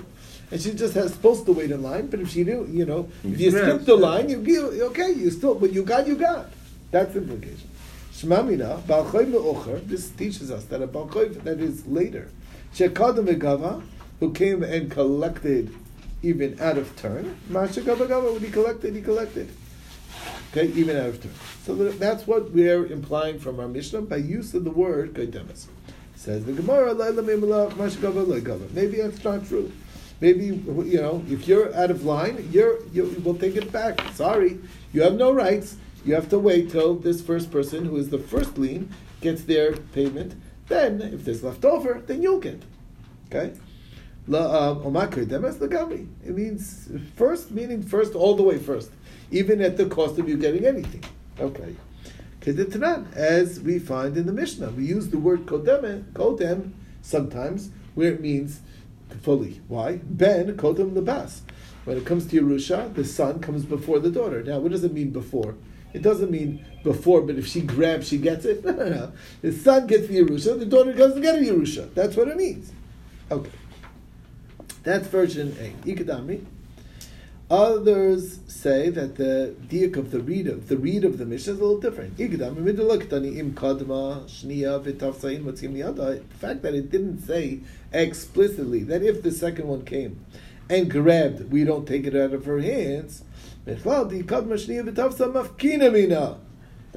and 0.52 0.60
she 0.60 0.70
just 0.72 0.94
has 0.94 1.12
supposed 1.12 1.46
to 1.46 1.52
wait 1.52 1.72
in 1.72 1.82
line. 1.82 2.06
But 2.06 2.20
if 2.20 2.28
she 2.30 2.44
do, 2.44 2.68
you 2.70 2.84
know, 2.84 3.08
if 3.24 3.40
you 3.40 3.50
skip 3.50 3.84
the 3.84 3.96
line, 3.96 4.28
you, 4.28 4.40
you 4.42 4.84
okay. 4.90 5.10
You 5.12 5.30
still, 5.30 5.56
but 5.56 5.72
you 5.72 5.82
got, 5.82 6.06
you 6.06 6.14
got. 6.14 6.50
That's 6.92 7.12
the 7.14 7.18
implication. 7.20 7.68
Shmamina 8.14 8.80
balchoy 8.82 9.28
me'ocher. 9.28 9.80
This 9.80 10.08
teaches 10.10 10.50
us 10.50 10.64
that 10.66 10.80
a 10.80 10.86
balchoy 10.86 11.42
that 11.42 11.60
is 11.60 11.84
later, 11.86 12.30
shekadam 12.72 13.26
megava, 13.26 13.82
who 14.20 14.32
came 14.32 14.62
and 14.62 14.88
collected 14.90 15.74
even 16.22 16.58
out 16.60 16.78
of 16.78 16.94
turn. 16.96 17.36
Masha 17.48 17.82
gava 17.82 18.32
when 18.32 18.40
he 18.40 18.50
collected, 18.50 18.94
he 18.94 19.02
collected. 19.02 19.48
Okay, 20.52 20.68
even 20.68 20.96
out 20.96 21.08
of 21.08 21.22
turn. 21.22 21.32
So 21.64 21.74
that's 21.74 22.26
what 22.26 22.52
we're 22.52 22.86
implying 22.86 23.38
from 23.40 23.58
our 23.58 23.68
Mishnah 23.68 24.02
by 24.02 24.16
use 24.16 24.54
of 24.54 24.64
the 24.64 24.70
word 24.70 25.14
kodemis. 25.14 25.66
Says 26.14 26.44
the 26.44 26.52
Gemara, 26.52 26.94
masha 26.94 27.98
gava 27.98 28.40
gava." 28.40 28.70
Maybe 28.72 28.98
that's 28.98 29.22
not 29.24 29.46
true. 29.46 29.72
Maybe 30.20 30.46
you 30.46 31.00
know 31.00 31.24
if 31.28 31.48
you're 31.48 31.74
out 31.74 31.90
of 31.90 32.04
line, 32.04 32.48
you're 32.52 32.78
you 32.92 33.20
will 33.24 33.34
take 33.34 33.56
it 33.56 33.72
back. 33.72 34.00
Sorry, 34.14 34.58
you 34.92 35.02
have 35.02 35.14
no 35.14 35.32
rights. 35.32 35.76
You 36.04 36.14
have 36.14 36.28
to 36.30 36.38
wait 36.38 36.70
till 36.70 36.94
this 36.96 37.22
first 37.22 37.50
person, 37.50 37.86
who 37.86 37.96
is 37.96 38.10
the 38.10 38.18
first 38.18 38.58
lien, 38.58 38.92
gets 39.20 39.44
their 39.44 39.72
payment. 39.72 40.34
Then, 40.68 41.00
if 41.00 41.24
there's 41.24 41.42
left 41.42 41.64
over, 41.64 42.02
then 42.06 42.22
you'll 42.22 42.40
get. 42.40 42.62
Okay? 43.28 43.52
Legami. 44.28 46.06
Uh, 46.06 46.28
it 46.28 46.34
means 46.34 46.90
first, 47.16 47.50
meaning 47.50 47.82
first, 47.82 48.14
all 48.14 48.34
the 48.34 48.42
way 48.42 48.58
first, 48.58 48.90
even 49.30 49.60
at 49.60 49.76
the 49.76 49.86
cost 49.86 50.18
of 50.18 50.28
you 50.28 50.36
getting 50.36 50.66
anything. 50.66 51.04
Okay. 51.38 51.74
As 52.46 53.60
we 53.60 53.78
find 53.78 54.16
in 54.16 54.26
the 54.26 54.32
Mishnah, 54.32 54.70
we 54.70 54.84
use 54.84 55.08
the 55.08 55.18
word 55.18 55.46
kodem, 55.46 56.04
kodem 56.12 56.72
sometimes 57.00 57.70
where 57.94 58.12
it 58.12 58.20
means 58.20 58.60
fully. 59.22 59.62
Why? 59.68 60.00
Ben 60.02 60.54
kodem 60.56 60.92
lebas. 60.92 61.40
When 61.84 61.96
it 61.96 62.04
comes 62.04 62.26
to 62.26 62.40
Yerusha, 62.40 62.94
the 62.94 63.04
son 63.04 63.40
comes 63.40 63.64
before 63.64 63.98
the 63.98 64.10
daughter. 64.10 64.42
Now, 64.42 64.58
what 64.58 64.72
does 64.72 64.84
it 64.84 64.92
mean 64.92 65.10
before? 65.10 65.54
It 65.94 66.02
doesn't 66.02 66.30
mean 66.30 66.64
before, 66.82 67.22
but 67.22 67.36
if 67.36 67.46
she 67.46 67.62
grabs, 67.62 68.08
she 68.08 68.18
gets 68.18 68.44
it. 68.44 68.62
No, 68.64 68.72
no, 68.72 68.88
no. 68.88 69.12
The 69.40 69.52
son 69.52 69.86
gets 69.86 70.08
the 70.08 70.18
Yerusha, 70.18 70.58
the 70.58 70.66
daughter 70.66 70.92
doesn't 70.92 71.22
get 71.22 71.36
a 71.36 71.38
Yerusha. 71.38 71.94
That's 71.94 72.16
what 72.16 72.28
it 72.28 72.36
means. 72.36 72.72
Okay. 73.30 73.50
That's 74.82 75.06
version 75.06 75.56
A. 75.60 75.72
Ikadami. 75.88 76.44
Others 77.50 78.40
say 78.46 78.88
that 78.90 79.16
the 79.16 79.54
diak 79.68 79.96
of 79.96 80.10
the 80.10 80.18
read 80.20 80.46
of 80.48 80.68
the 80.68 80.78
read 80.78 81.04
of 81.04 81.18
the 81.18 81.26
Mishnah 81.26 81.52
is 81.52 81.58
a 81.60 81.62
little 81.62 81.78
different. 81.78 82.16
The 82.16 82.28
fact 86.38 86.62
that 86.62 86.74
it 86.74 86.90
didn't 86.90 87.20
say 87.20 87.60
explicitly 87.92 88.82
that 88.84 89.02
if 89.02 89.22
the 89.22 89.30
second 89.30 89.68
one 89.68 89.84
came 89.84 90.24
and 90.70 90.90
grabbed, 90.90 91.52
we 91.52 91.64
don't 91.64 91.86
take 91.86 92.06
it 92.06 92.16
out 92.16 92.32
of 92.32 92.46
her 92.46 92.60
hands. 92.60 93.23
The 93.66 93.76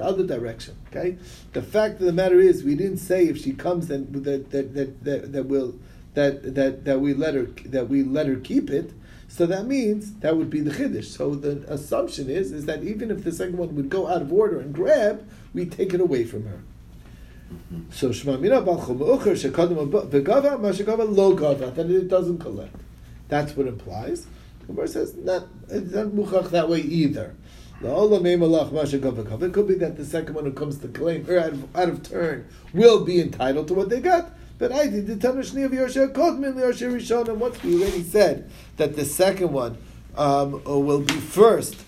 other 0.00 0.26
direction. 0.26 0.76
Okay. 0.88 1.18
The 1.52 1.62
fact 1.62 2.00
of 2.00 2.06
the 2.06 2.12
matter 2.12 2.38
is, 2.38 2.62
we 2.62 2.74
didn't 2.74 2.98
say 2.98 3.26
if 3.26 3.38
she 3.38 3.52
comes 3.52 3.90
and 3.90 4.12
that 4.24 4.50
that 4.50 4.74
that 4.74 5.04
that, 5.04 5.32
that 5.32 5.46
will 5.46 5.74
that 6.14 6.54
that 6.54 6.84
that 6.84 7.00
we 7.00 7.14
let 7.14 7.34
her 7.34 7.44
that 7.66 7.88
we 7.88 8.02
let 8.02 8.26
her 8.26 8.36
keep 8.36 8.70
it. 8.70 8.92
So 9.28 9.46
that 9.46 9.66
means 9.66 10.14
that 10.20 10.36
would 10.36 10.50
be 10.50 10.60
the 10.60 10.70
chiddush. 10.70 11.04
So 11.04 11.34
the 11.34 11.64
assumption 11.72 12.30
is 12.30 12.52
is 12.52 12.66
that 12.66 12.82
even 12.82 13.10
if 13.10 13.24
the 13.24 13.32
second 13.32 13.58
one 13.58 13.74
would 13.74 13.88
go 13.88 14.06
out 14.06 14.22
of 14.22 14.32
order 14.32 14.60
and 14.60 14.74
grab, 14.74 15.28
we 15.54 15.66
take 15.66 15.94
it 15.94 16.00
away 16.00 16.24
from 16.24 16.46
her. 16.46 16.60
So 17.90 18.12
Shema 18.12 18.36
Mina 18.36 18.62
Balchum 18.62 18.98
Ucher 18.98 19.50
Shekadam 19.50 19.90
Vegava 20.10 20.58
Mashagava 20.58 21.08
Lo 21.08 21.34
Gava 21.34 21.74
that 21.74 21.90
it 21.90 22.08
doesn't 22.08 22.38
collect. 22.38 22.76
That's 23.28 23.56
what 23.56 23.66
implies. 23.66 24.26
The 24.68 24.74
verse 24.74 24.92
says 24.92 25.16
not 25.16 25.48
it's 25.68 25.92
not 25.92 26.08
muchach 26.08 26.50
that 26.50 26.68
way 26.68 26.80
either. 26.80 27.34
The 27.80 29.46
It 29.46 29.52
could 29.52 29.68
be 29.68 29.74
that 29.74 29.96
the 29.96 30.04
second 30.04 30.34
one 30.34 30.44
who 30.44 30.52
comes 30.52 30.78
to 30.78 30.88
claim 30.88 31.28
or 31.28 31.38
out 31.38 31.52
of, 31.52 31.76
out 31.76 31.88
of 31.88 32.02
turn 32.02 32.46
will 32.74 33.04
be 33.04 33.20
entitled 33.20 33.68
to 33.68 33.74
what 33.74 33.88
they 33.88 34.00
got. 34.00 34.32
But 34.58 34.72
I 34.72 34.88
did 34.88 35.06
the 35.06 35.14
Tanashni 35.14 35.64
of 35.64 35.70
Yoshua 35.70 36.12
Kodmin 36.12 36.54
Yoshua 36.54 36.94
Rishon, 36.96 37.28
and 37.28 37.40
once 37.40 37.62
we 37.62 37.80
already 37.80 38.02
said 38.02 38.50
that 38.76 38.96
the 38.96 39.04
second 39.04 39.52
one 39.52 39.78
um, 40.16 40.64
will 40.64 41.00
be 41.02 41.14
first, 41.14 41.76
uh, 41.76 41.80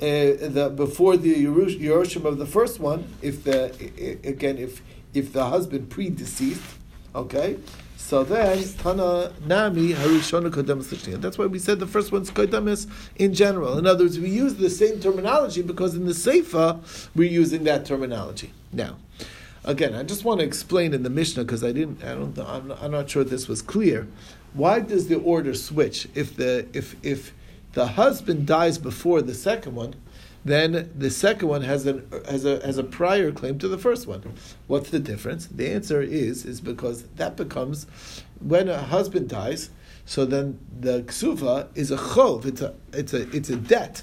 the, 0.00 0.70
before 0.76 1.16
the 1.16 1.34
Yerush- 1.34 1.80
Yerushim 1.80 2.26
of 2.26 2.36
the 2.36 2.44
first 2.44 2.78
one, 2.78 3.06
if 3.22 3.44
the 3.44 3.72
again 4.22 4.58
if 4.58 4.82
if 5.14 5.32
the 5.32 5.46
husband 5.46 5.88
predeceased, 5.88 6.60
okay, 7.14 7.56
so 8.08 8.24
then 8.24 8.64
Tana 8.78 9.34
Nami 9.44 9.92
Harishona 9.92 10.50
Kodemus 10.50 10.94
Lishniya. 10.94 11.20
That's 11.20 11.36
why 11.36 11.44
we 11.44 11.58
said 11.58 11.78
the 11.78 11.86
first 11.86 12.10
one's 12.10 12.30
Kodemus 12.30 12.86
in 13.16 13.34
general. 13.34 13.76
In 13.76 13.86
other 13.86 14.04
words, 14.04 14.18
we 14.18 14.30
use 14.30 14.54
the 14.54 14.70
same 14.70 14.98
terminology 14.98 15.60
because 15.60 15.94
in 15.94 16.06
the 16.06 16.12
Seifa 16.12 16.80
we're 17.14 17.30
using 17.30 17.64
that 17.64 17.84
terminology. 17.84 18.54
Now, 18.72 18.96
again, 19.62 19.94
I 19.94 20.04
just 20.04 20.24
want 20.24 20.40
to 20.40 20.46
explain 20.46 20.94
in 20.94 21.02
the 21.02 21.10
Mishnah 21.10 21.44
because 21.44 21.62
I 21.62 21.72
didn't. 21.72 22.02
I 22.02 22.14
don't. 22.14 22.38
I'm 22.38 22.72
I'm 22.80 22.92
not 22.92 23.10
sure 23.10 23.24
this 23.24 23.46
was 23.46 23.60
clear. 23.60 24.08
Why 24.54 24.80
does 24.80 25.08
the 25.08 25.18
order 25.18 25.52
switch 25.52 26.08
if 26.14 26.34
the 26.34 26.66
if 26.72 26.96
if 27.02 27.34
the 27.74 27.88
husband 27.88 28.46
dies 28.46 28.78
before 28.78 29.20
the 29.20 29.34
second 29.34 29.74
one? 29.74 29.96
Then 30.48 30.90
the 30.96 31.10
second 31.10 31.46
one 31.48 31.60
has 31.60 31.84
an 31.84 32.10
has 32.26 32.46
a 32.46 32.64
has 32.64 32.78
a 32.78 32.82
prior 32.82 33.30
claim 33.32 33.58
to 33.58 33.68
the 33.68 33.76
first 33.76 34.06
one. 34.06 34.22
What's 34.66 34.88
the 34.88 34.98
difference? 34.98 35.46
The 35.46 35.68
answer 35.68 36.00
is 36.00 36.46
is 36.46 36.62
because 36.62 37.02
that 37.16 37.36
becomes 37.36 37.86
when 38.40 38.68
a 38.68 38.78
husband 38.78 39.28
dies. 39.28 39.68
So 40.06 40.24
then 40.24 40.58
the 40.80 41.02
ksuva 41.02 41.68
is 41.74 41.90
a 41.90 41.98
chov. 41.98 42.46
It's 42.46 42.62
a 42.62 42.74
it's 42.94 43.12
a 43.12 43.28
it's 43.36 43.50
a 43.50 43.56
debt. 43.56 44.02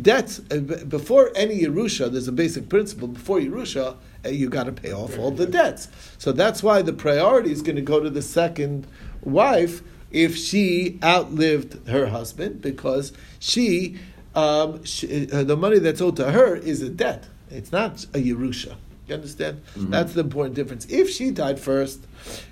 Debts 0.00 0.42
uh, 0.52 0.58
before 0.84 1.32
any 1.34 1.62
Yerusha, 1.62 2.10
there's 2.10 2.28
a 2.28 2.32
basic 2.32 2.68
principle. 2.68 3.08
Before 3.08 3.40
Yerusha, 3.40 3.96
uh, 4.24 4.28
you 4.28 4.48
got 4.48 4.64
to 4.64 4.72
pay 4.72 4.92
off 4.92 5.18
all 5.18 5.32
the 5.32 5.46
debts. 5.46 5.88
So 6.18 6.30
that's 6.30 6.62
why 6.62 6.82
the 6.82 6.92
priority 6.92 7.50
is 7.50 7.62
going 7.62 7.76
to 7.76 7.82
go 7.82 7.98
to 7.98 8.10
the 8.10 8.22
second 8.22 8.86
wife 9.22 9.82
if 10.14 10.36
she 10.36 10.98
outlived 11.02 11.88
her 11.88 12.06
husband, 12.06 12.62
because 12.62 13.12
she, 13.40 13.98
um, 14.34 14.84
she 14.84 15.30
uh, 15.30 15.44
the 15.44 15.56
money 15.56 15.78
that's 15.78 16.00
owed 16.00 16.16
to 16.16 16.30
her 16.32 16.56
is 16.56 16.82
a 16.82 16.88
debt. 16.88 17.24
It's 17.50 17.72
not 17.72 18.04
a 18.04 18.18
Yerusha. 18.18 18.76
You 19.06 19.16
understand? 19.16 19.60
That's 19.76 20.14
the 20.14 20.20
important 20.20 20.54
difference. 20.54 20.86
If 20.86 21.10
she 21.10 21.30
died 21.30 21.60
first, 21.60 22.00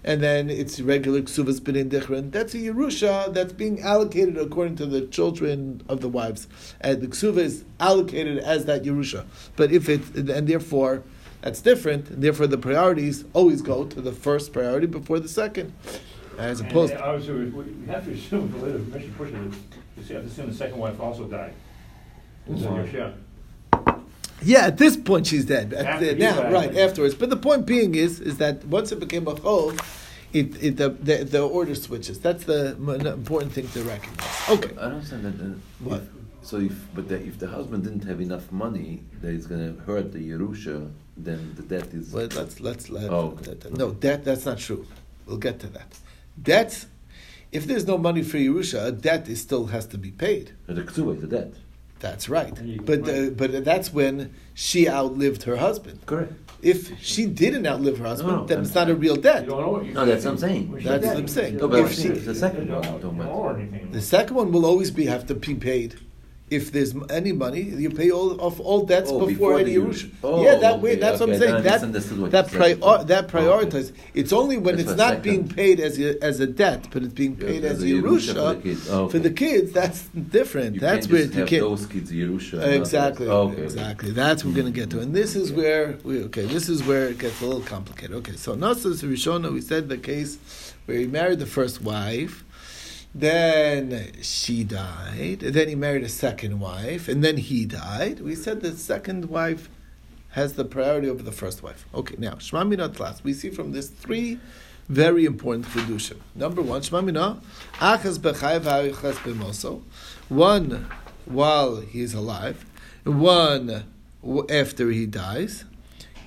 and 0.04 0.22
then 0.22 0.50
it's 0.50 0.80
regular 0.80 1.22
ksuvas 1.22 1.60
b'din 1.60 1.88
dichrin, 1.88 2.30
that's 2.30 2.52
a 2.52 2.58
Yerusha 2.58 3.32
that's 3.32 3.54
being 3.54 3.80
allocated 3.80 4.36
according 4.36 4.76
to 4.76 4.84
the 4.84 5.06
children 5.06 5.82
of 5.88 6.02
the 6.02 6.10
wives, 6.10 6.48
and 6.82 7.00
the 7.00 7.06
ksuva 7.06 7.38
is 7.38 7.64
allocated 7.80 8.36
as 8.38 8.66
that 8.66 8.82
Yerusha. 8.82 9.24
But 9.56 9.72
if 9.72 9.88
it 9.88 10.02
and 10.14 10.46
therefore 10.46 11.02
that's 11.40 11.62
different, 11.62 12.10
and 12.10 12.22
therefore 12.22 12.46
the 12.46 12.58
priorities 12.58 13.24
always 13.32 13.62
go 13.62 13.86
to 13.86 14.00
the 14.02 14.12
first 14.12 14.52
priority 14.52 14.86
before 14.86 15.20
the 15.20 15.28
second, 15.28 15.72
as 16.38 16.60
opposed. 16.60 16.92
And 16.92 17.02
obviously, 17.02 17.46
we, 17.46 17.62
we 17.64 17.86
have 17.86 18.04
to 18.04 18.12
assume 18.12 18.52
the 18.52 18.58
way 18.58 18.72
the 18.72 18.78
Mishnah 18.78 19.12
pushes 19.14 19.34
it, 19.34 20.08
you 20.08 20.14
have 20.14 20.24
to 20.24 20.30
assume 20.30 20.48
the 20.48 20.54
second 20.54 20.78
wife 20.78 21.00
also 21.00 21.24
died. 21.24 21.54
So 22.48 22.74
you're 22.76 22.86
sure. 22.88 23.12
Yeah, 24.44 24.66
at 24.66 24.78
this 24.78 24.96
point 24.96 25.26
she's 25.28 25.44
dead. 25.44 25.72
At 25.72 25.86
After 25.86 26.06
the- 26.06 26.12
he 26.14 26.18
now, 26.18 26.36
died, 26.42 26.52
right 26.52 26.68
right. 26.70 26.78
afterwards. 26.78 27.14
But 27.14 27.30
the 27.30 27.36
point 27.36 27.64
being 27.64 27.94
is, 27.94 28.18
is 28.20 28.38
that 28.38 28.64
once 28.66 28.90
it 28.90 28.98
became 28.98 29.28
a 29.28 29.34
chov, 29.34 29.78
it, 30.32 30.60
it 30.62 30.76
the, 30.78 30.88
the 30.90 31.24
the 31.24 31.42
order 31.42 31.74
switches. 31.76 32.18
That's 32.18 32.44
the 32.44 32.74
important 32.74 33.52
thing 33.52 33.68
to 33.68 33.82
recognize. 33.84 34.48
Okay. 34.50 34.70
I 34.76 34.82
don't 34.82 34.94
understand 34.94 35.24
that. 35.26 35.44
Uh, 35.44 35.54
What? 35.84 36.00
If, 36.02 36.08
so 36.48 36.56
if 36.58 36.72
but 36.94 37.08
the, 37.08 37.16
if 37.24 37.38
the 37.38 37.46
husband 37.46 37.84
didn't 37.84 38.04
have 38.04 38.20
enough 38.20 38.50
money 38.50 39.04
that 39.20 39.28
is 39.30 39.46
going 39.46 39.62
to 39.76 39.80
hurt 39.82 40.10
the 40.12 40.18
Yerusha, 40.18 40.90
then 41.16 41.54
the 41.56 41.62
debt 41.62 41.88
is. 41.94 42.12
Well, 42.12 42.28
let's 42.34 42.58
let's 42.58 42.90
let 42.90 43.10
Oh, 43.10 43.34
okay. 43.38 43.44
that- 43.50 43.60
that- 43.60 43.76
no 43.78 43.92
debt. 43.92 44.24
That's 44.24 44.44
not 44.44 44.58
true. 44.58 44.84
We'll 45.26 45.36
get 45.48 45.60
to 45.60 45.68
that. 45.68 45.98
Debt. 46.42 46.86
If 47.52 47.66
there's 47.66 47.86
no 47.86 47.98
money 47.98 48.22
for 48.22 48.38
Yerusha, 48.38 48.86
a 48.86 48.90
debt 48.92 49.28
is 49.28 49.40
still 49.40 49.66
has 49.66 49.86
to 49.88 49.98
be 49.98 50.10
paid. 50.10 50.52
the 50.66 50.82
ksuba, 50.82 51.20
the 51.20 51.26
debt. 51.28 51.52
That's 52.02 52.28
right. 52.28 52.54
And 52.58 52.68
you- 52.68 52.80
But 52.90 53.08
uh, 53.08 53.30
but 53.40 53.64
that's 53.64 53.88
when 53.94 54.34
she 54.54 54.88
outlived 54.88 55.44
her 55.44 55.56
husband. 55.56 56.00
Correct. 56.04 56.32
If 56.60 56.78
she 57.00 57.26
didn't 57.26 57.64
outlive 57.66 57.98
her 57.98 58.06
husband, 58.12 58.36
No, 58.38 58.46
then 58.46 58.58
I'm- 58.58 58.64
it's 58.66 58.74
not 58.74 58.90
a 58.90 58.94
real 58.94 59.16
debt. 59.16 59.44
You 59.44 59.50
don't 59.50 59.60
know 59.62 59.92
No, 60.00 60.06
that's 60.06 60.24
what 60.24 60.32
I'm 60.32 60.38
saying. 60.38 60.72
That's 60.72 60.84
should- 60.84 61.04
what 61.04 61.16
I'm 61.16 61.28
saying. 61.28 61.56
No, 61.58 61.68
but 61.68 61.80
If 61.80 61.92
she- 61.94 62.08
the 62.08 62.34
second 62.34 62.58
one. 62.58 62.82
don't 62.82 62.86
I'm 62.86 63.00
talking 63.00 63.18
know 63.18 63.24
about. 63.24 63.34
or 63.34 63.56
anything. 63.58 63.88
The 63.92 64.00
second 64.00 64.34
one 64.36 64.50
will 64.52 64.66
always 64.66 64.90
be 64.90 65.06
have 65.06 65.26
to 65.28 65.34
be 65.36 65.54
paid. 65.54 65.94
If 66.52 66.70
there's 66.72 66.94
any 67.08 67.32
money, 67.32 67.62
you 67.62 67.88
pay 67.90 68.10
all 68.10 68.30
of 68.48 68.60
all 68.60 68.84
debts 68.84 69.10
Oh, 69.10 69.20
before, 69.26 69.28
before 69.28 69.58
any 69.60 69.74
Yerusha. 69.76 70.10
Oh, 70.22 70.44
yeah, 70.44 70.56
that 70.56 70.80
way. 70.82 70.92
okay, 70.92 71.00
That's 71.00 71.20
what 71.20 71.30
I'm 71.30 71.38
saying. 71.38 71.62
That 71.62 71.80
that 72.36 72.52
you 72.52 72.58
pri- 72.58 72.74
said. 72.74 72.82
uh, 72.82 73.02
that 73.04 73.24
Okay. 73.24 73.38
prioritized. 73.38 73.92
It's 74.14 74.32
only 74.40 74.58
when 74.58 74.76
That's 74.76 74.90
it's 74.90 74.98
not 74.98 75.22
being 75.22 75.48
paid 75.48 75.80
as 75.80 75.98
a, 75.98 76.22
as 76.22 76.40
a 76.40 76.46
debt, 76.46 76.88
but 76.92 77.02
it's 77.04 77.14
being 77.14 77.36
paid 77.36 77.64
as 77.64 77.78
as 77.78 77.82
a 77.84 77.86
Yerusha 77.86 78.34
Yerusha 78.34 78.34
for 78.34 78.54
the 78.54 78.60
kids. 78.62 78.90
Oh, 78.90 79.08
for 79.08 79.18
the 79.18 79.30
kids. 79.30 79.72
That's 79.72 80.00
different. 80.38 80.74
You 80.74 80.80
that's 80.80 81.08
where 81.08 81.22
you 81.22 81.46
can't. 81.46 81.50
those 81.68 81.86
kids 81.86 82.12
Yerusha. 82.12 82.56
Exactly. 82.80 83.28
Okay. 83.28 83.62
Exactly. 83.62 84.10
That's 84.10 84.44
what 84.44 84.50
we're 84.54 84.60
going 84.62 84.72
to 84.72 84.78
get 84.80 84.90
to, 84.90 85.00
and 85.00 85.14
this 85.14 85.34
is 85.34 85.52
where 85.52 85.96
we 86.04 86.22
okay. 86.24 86.44
This 86.44 86.68
is 86.68 86.82
where 86.84 87.04
it 87.08 87.18
gets 87.18 87.40
a 87.40 87.46
little 87.46 87.62
complicated. 87.62 88.14
Okay, 88.16 88.36
so 88.36 88.54
Nasas 88.54 89.02
Rishona, 89.02 89.50
we 89.52 89.60
said 89.60 89.88
the 89.88 89.96
case 89.98 90.38
where 90.86 90.98
he 90.98 91.06
married 91.06 91.38
the 91.38 91.46
first 91.46 91.80
wife, 91.82 92.44
then 93.14 94.12
she 94.22 94.64
died, 94.64 95.40
then 95.40 95.68
he 95.68 95.74
married 95.74 96.02
a 96.02 96.08
second 96.08 96.60
wife, 96.60 97.08
and 97.08 97.22
then 97.22 97.36
he 97.36 97.66
died. 97.66 98.20
We 98.20 98.34
said 98.34 98.62
the 98.62 98.72
second 98.72 99.26
wife 99.26 99.68
has 100.30 100.54
the 100.54 100.64
priority 100.64 101.10
over 101.10 101.22
the 101.22 101.32
first 101.32 101.62
wife. 101.62 101.84
Okay, 101.94 102.14
now 102.18 102.38
Shema 102.38 102.64
Minat 102.64 102.98
last. 102.98 103.22
We 103.22 103.34
see 103.34 103.50
from 103.50 103.72
this 103.72 103.88
three 103.88 104.40
very 104.88 105.26
important 105.26 105.66
chiddushim. 105.66 106.20
Number 106.34 106.62
one, 106.62 106.80
Shema 106.80 107.02
Minat, 107.02 107.42
achas 107.74 108.18
b'chayv 108.18 108.64
ha'achas. 108.64 109.82
One 110.30 110.86
while 111.26 111.82
he's 111.82 112.14
alive, 112.14 112.64
one 113.04 113.84
after 114.48 114.90
he 114.90 115.04
dies. 115.04 115.64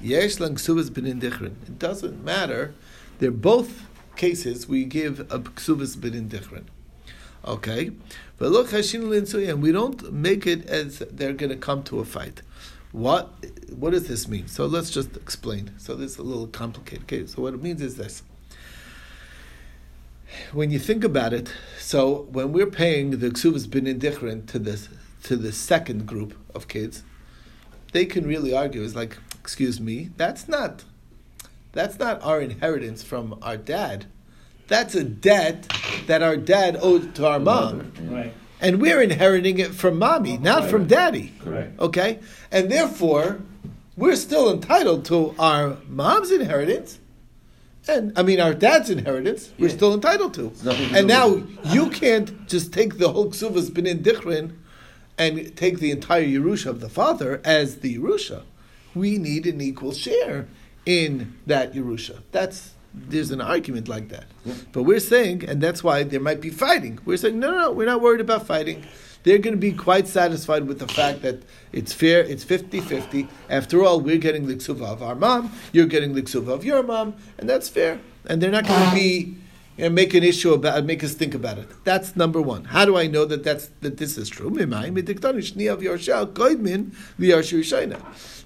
Yesh 0.01 0.39
lang 0.39 0.55
ksuvas 0.55 0.91
b'nin. 0.91 1.23
It 1.23 1.79
doesn't 1.79 2.23
matter. 2.23 2.75
They're 3.17 3.31
both 3.31 3.87
cases 4.15 4.67
we 4.67 4.85
give 4.85 5.21
a 5.31 5.39
ksuvas 5.39 5.97
b'nin. 5.97 6.29
Okay, 7.45 7.91
but 8.37 8.49
look, 8.51 8.73
and 8.73 9.61
we 9.61 9.71
don't 9.71 10.11
make 10.11 10.47
it 10.47 10.65
as 10.65 10.99
they're 11.11 11.33
going 11.33 11.51
to 11.51 11.55
come 11.55 11.83
to 11.83 11.99
a 11.99 12.05
fight. 12.05 12.41
What 12.91 13.33
what 13.75 13.91
does 13.91 14.07
this 14.07 14.27
mean? 14.27 14.47
So 14.47 14.65
let's 14.65 14.89
just 14.89 15.15
explain. 15.15 15.71
So 15.77 15.95
this 15.95 16.13
is 16.13 16.17
a 16.17 16.23
little 16.23 16.47
complicated. 16.47 17.03
Okay, 17.03 17.27
so 17.27 17.41
what 17.41 17.53
it 17.53 17.61
means 17.61 17.81
is 17.81 17.97
this. 17.97 18.23
When 20.53 20.71
you 20.71 20.79
think 20.79 21.03
about 21.03 21.33
it, 21.33 21.53
so 21.77 22.27
when 22.31 22.51
we're 22.51 22.71
paying 22.71 23.11
the 23.19 23.29
ksuvas 23.29 23.69
bin 23.69 23.85
indifferent 23.85 24.47
to 24.49 24.59
this 24.59 24.89
to 25.23 25.35
the 25.35 25.51
second 25.51 26.07
group 26.07 26.35
of 26.55 26.67
kids, 26.67 27.03
they 27.91 28.05
can 28.05 28.25
really 28.27 28.53
argue 28.53 28.81
is 28.81 28.95
like, 28.95 29.17
excuse 29.39 29.79
me, 29.79 30.09
that's 30.17 30.47
not 30.47 30.83
that's 31.73 31.99
not 31.99 32.23
our 32.23 32.41
inheritance 32.41 33.03
from 33.03 33.37
our 33.41 33.57
dad. 33.57 34.05
That's 34.67 34.95
a 34.95 35.03
debt 35.03 35.71
that 36.07 36.21
our 36.23 36.37
dad 36.37 36.77
owed 36.81 37.15
to 37.15 37.27
our 37.27 37.39
mom. 37.39 37.91
Right, 38.09 38.33
And 38.61 38.81
we're 38.81 39.01
inheriting 39.01 39.59
it 39.59 39.73
from 39.75 39.99
mommy, 39.99 40.37
not 40.37 40.69
from 40.69 40.87
daddy. 40.87 41.33
correct. 41.39 41.79
Okay? 41.79 42.19
And 42.51 42.71
therefore, 42.71 43.41
we're 43.95 44.15
still 44.15 44.51
entitled 44.51 45.05
to 45.05 45.35
our 45.37 45.77
mom's 45.87 46.31
inheritance. 46.31 46.99
And 47.87 48.11
I 48.17 48.23
mean, 48.23 48.39
our 48.41 48.53
dad's 48.55 48.89
inheritance, 48.89 49.51
we're 49.59 49.69
still 49.69 49.93
entitled 49.93 50.33
to. 50.35 50.51
And 50.95 51.07
now 51.07 51.29
with 51.29 51.73
you 51.73 51.89
can't 51.91 52.47
just 52.47 52.73
take 52.73 52.97
the 52.97 53.09
whole 53.09 53.29
ksuvas 53.29 53.69
b'nin 53.69 54.01
dichrin 54.01 54.55
and 55.19 55.55
take 55.55 55.77
the 55.79 55.91
entire 55.91 56.25
Yerusha 56.25 56.65
of 56.67 56.79
the 56.79 56.89
father 56.89 57.41
as 57.45 57.77
the 57.81 57.95
Yerusha. 57.97 58.41
We 58.95 59.17
need 59.19 59.45
an 59.45 59.61
equal 59.61 59.91
share 59.93 60.47
in 60.85 61.35
that 61.45 61.73
Yerusha. 61.73 62.21
That's 62.31 62.71
there's 63.07 63.31
an 63.31 63.41
argument 63.41 63.87
like 63.87 64.09
that. 64.09 64.25
But 64.71 64.83
we're 64.83 64.99
saying, 64.99 65.43
and 65.47 65.61
that's 65.61 65.83
why 65.83 66.03
there 66.03 66.19
might 66.19 66.41
be 66.41 66.49
fighting. 66.49 66.99
We're 67.05 67.17
saying, 67.17 67.39
no, 67.39 67.51
no, 67.51 67.57
no, 67.57 67.71
we're 67.71 67.85
not 67.85 68.01
worried 68.01 68.21
about 68.21 68.45
fighting. 68.47 68.85
They're 69.23 69.39
going 69.39 69.55
to 69.55 69.59
be 69.59 69.73
quite 69.73 70.07
satisfied 70.07 70.67
with 70.67 70.79
the 70.79 70.87
fact 70.87 71.23
that 71.23 71.41
it's 71.73 71.93
fair, 71.93 72.21
it's 72.23 72.43
50 72.43 72.79
50. 72.79 73.27
After 73.49 73.83
all, 73.83 73.99
we're 73.99 74.17
getting 74.17 74.45
the 74.47 74.55
ksuva 74.55 74.85
of 74.85 75.01
our 75.01 75.15
mom, 75.15 75.51
you're 75.71 75.87
getting 75.87 76.13
the 76.13 76.21
ksuva 76.21 76.49
of 76.49 76.63
your 76.63 76.83
mom, 76.83 77.15
and 77.37 77.49
that's 77.49 77.67
fair. 77.67 77.99
And 78.27 78.41
they're 78.41 78.51
not 78.51 78.67
going 78.67 78.89
to 78.89 78.95
be 78.95 79.37
And 79.77 79.93
make 79.93 80.13
an 80.13 80.23
issue 80.23 80.53
about 80.53 80.85
make 80.85 81.03
us 81.03 81.15
think 81.15 81.33
about 81.35 81.57
it. 81.57 81.67
That's 81.83 82.15
number 82.15 82.41
one. 82.41 82.65
How 82.65 82.85
do 82.85 82.95
I 82.95 83.07
know 83.07 83.25
that 83.25 83.43
that's 83.43 83.71
that 83.81 83.97
this 83.97 84.17
is 84.17 84.29
true? 84.29 84.49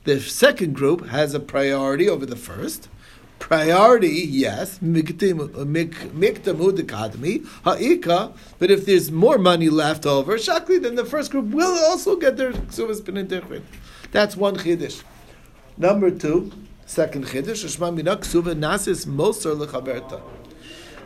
The 0.05 0.19
second 0.19 0.73
group 0.73 1.07
has 1.07 1.33
a 1.35 1.39
priority 1.39 2.09
over 2.09 2.25
the 2.25 2.35
first. 2.35 2.89
Priority, 3.39 4.09
yes, 4.09 4.79
ha'ika. 7.63 8.33
But 8.59 8.71
if 8.71 8.85
there's 8.85 9.11
more 9.11 9.37
money 9.37 9.69
left 9.69 10.05
over, 10.05 10.37
shakli, 10.37 10.81
then 10.81 10.95
the 10.95 11.05
first 11.05 11.31
group 11.31 11.45
will 11.45 11.79
also 11.85 12.15
get 12.15 12.37
their 12.37 12.51
ksuvas 12.51 13.03
different. 13.27 13.65
That's 14.11 14.35
one 14.37 14.57
chiddush. 14.57 15.03
Number 15.77 16.11
two, 16.11 16.51
second 16.85 17.25
chiddush, 17.25 17.65
shma 17.65 17.95
mina 17.95 18.17
ksuva 18.17 18.53
nasis 18.55 19.07
moser 19.07 19.55
lechaberta 19.55 20.21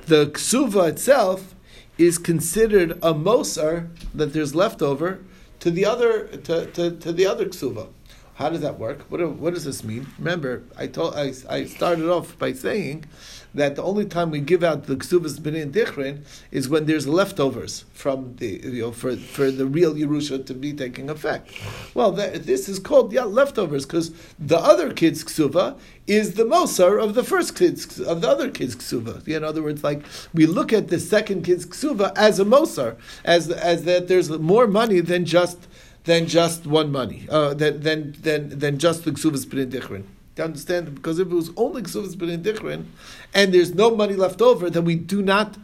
the 0.08 0.28
ksuva 0.28 0.90
itself 0.90 1.56
is 1.98 2.18
considered 2.18 2.92
a 2.92 3.14
mosar 3.14 3.90
that 4.14 4.34
there's 4.34 4.56
leftover 4.56 5.20
to 5.60 5.72
the 5.72 5.86
other 5.86 6.28
to, 6.28 6.66
to, 6.68 6.92
to 6.92 7.12
the 7.12 7.26
other 7.26 7.46
ksuva. 7.46 7.88
How 8.36 8.50
does 8.50 8.62
that 8.62 8.80
work? 8.80 9.02
What, 9.10 9.22
what 9.34 9.54
does 9.54 9.66
this 9.66 9.84
mean? 9.84 10.08
Remember, 10.18 10.64
I 10.76 10.88
told 10.88 11.14
I, 11.16 11.34
I 11.50 11.66
started 11.66 12.10
off 12.10 12.38
by 12.40 12.54
saying 12.54 13.06
that 13.54 13.76
the 13.76 13.84
only 13.84 14.06
time 14.06 14.32
we 14.32 14.40
give 14.40 14.64
out 14.64 14.86
the 14.86 14.96
ksuvas 14.96 15.40
b'nin 15.40 15.72
dichrin 15.72 16.26
is 16.50 16.68
when 16.68 16.86
there's 16.86 17.08
leftovers 17.08 17.86
from 17.94 18.36
the 18.38 18.60
you 18.64 18.82
know 18.82 18.92
for, 18.92 19.16
for 19.16 19.52
the 19.52 19.66
real 19.66 19.94
yerusha 19.94 20.44
to 20.46 20.54
be 20.54 20.74
taking 20.74 21.10
effect. 21.10 21.52
Well, 21.94 22.12
that, 22.14 22.46
this 22.46 22.68
is 22.68 22.80
called 22.80 23.14
yeah 23.14 23.24
leftovers 23.24 23.86
because 23.86 24.12
the 24.40 24.58
other 24.58 24.92
kid's 24.92 25.24
ksuva 25.24 25.78
is 26.08 26.34
the 26.34 26.44
mosar 26.44 27.02
of 27.02 27.14
the 27.14 27.24
first 27.24 27.56
kid's 27.56 28.00
of 28.00 28.22
the 28.22 28.30
other 28.30 28.50
kid's 28.50 28.76
ksuva. 28.76 29.28
In 29.28 29.44
other 29.44 29.62
words, 29.62 29.84
like 29.84 30.04
we 30.34 30.48
look 30.48 30.74
at 30.74 30.88
the 30.88 31.00
second 31.00 31.44
kid's 31.44 31.68
ksuva 31.68 32.12
as 32.18 32.40
a 32.40 32.46
mosar, 32.46 32.96
as 33.24 33.52
as 33.52 33.84
that 33.84 34.08
there's 34.08 34.30
more 34.32 34.66
money 34.66 35.00
than 35.00 35.26
just 35.26 35.68
than 36.06 36.28
just 36.28 36.66
one 36.66 36.92
money, 36.92 37.26
uh, 37.30 37.54
than, 37.54 37.82
than, 37.82 38.16
than, 38.22 38.60
than 38.60 38.78
just 38.78 39.06
the 39.06 39.12
ksuvas 39.12 39.46
b'nin 39.46 39.72
dichrin. 39.72 40.04
To 40.36 40.44
understand, 40.44 40.96
because 40.96 41.20
if 41.20 41.28
it 41.28 41.34
was 41.34 41.52
only 41.56 41.84
ksuvas 41.84 42.16
b'nin 42.16 42.42
dichrin, 42.42 42.86
and 43.34 43.54
there's 43.54 43.74
no 43.74 43.96
money 43.96 44.16
left 44.16 44.42
over, 44.42 44.70
then 44.70 44.86
we 44.86 44.96
do 44.96 45.22
not, 45.22 45.58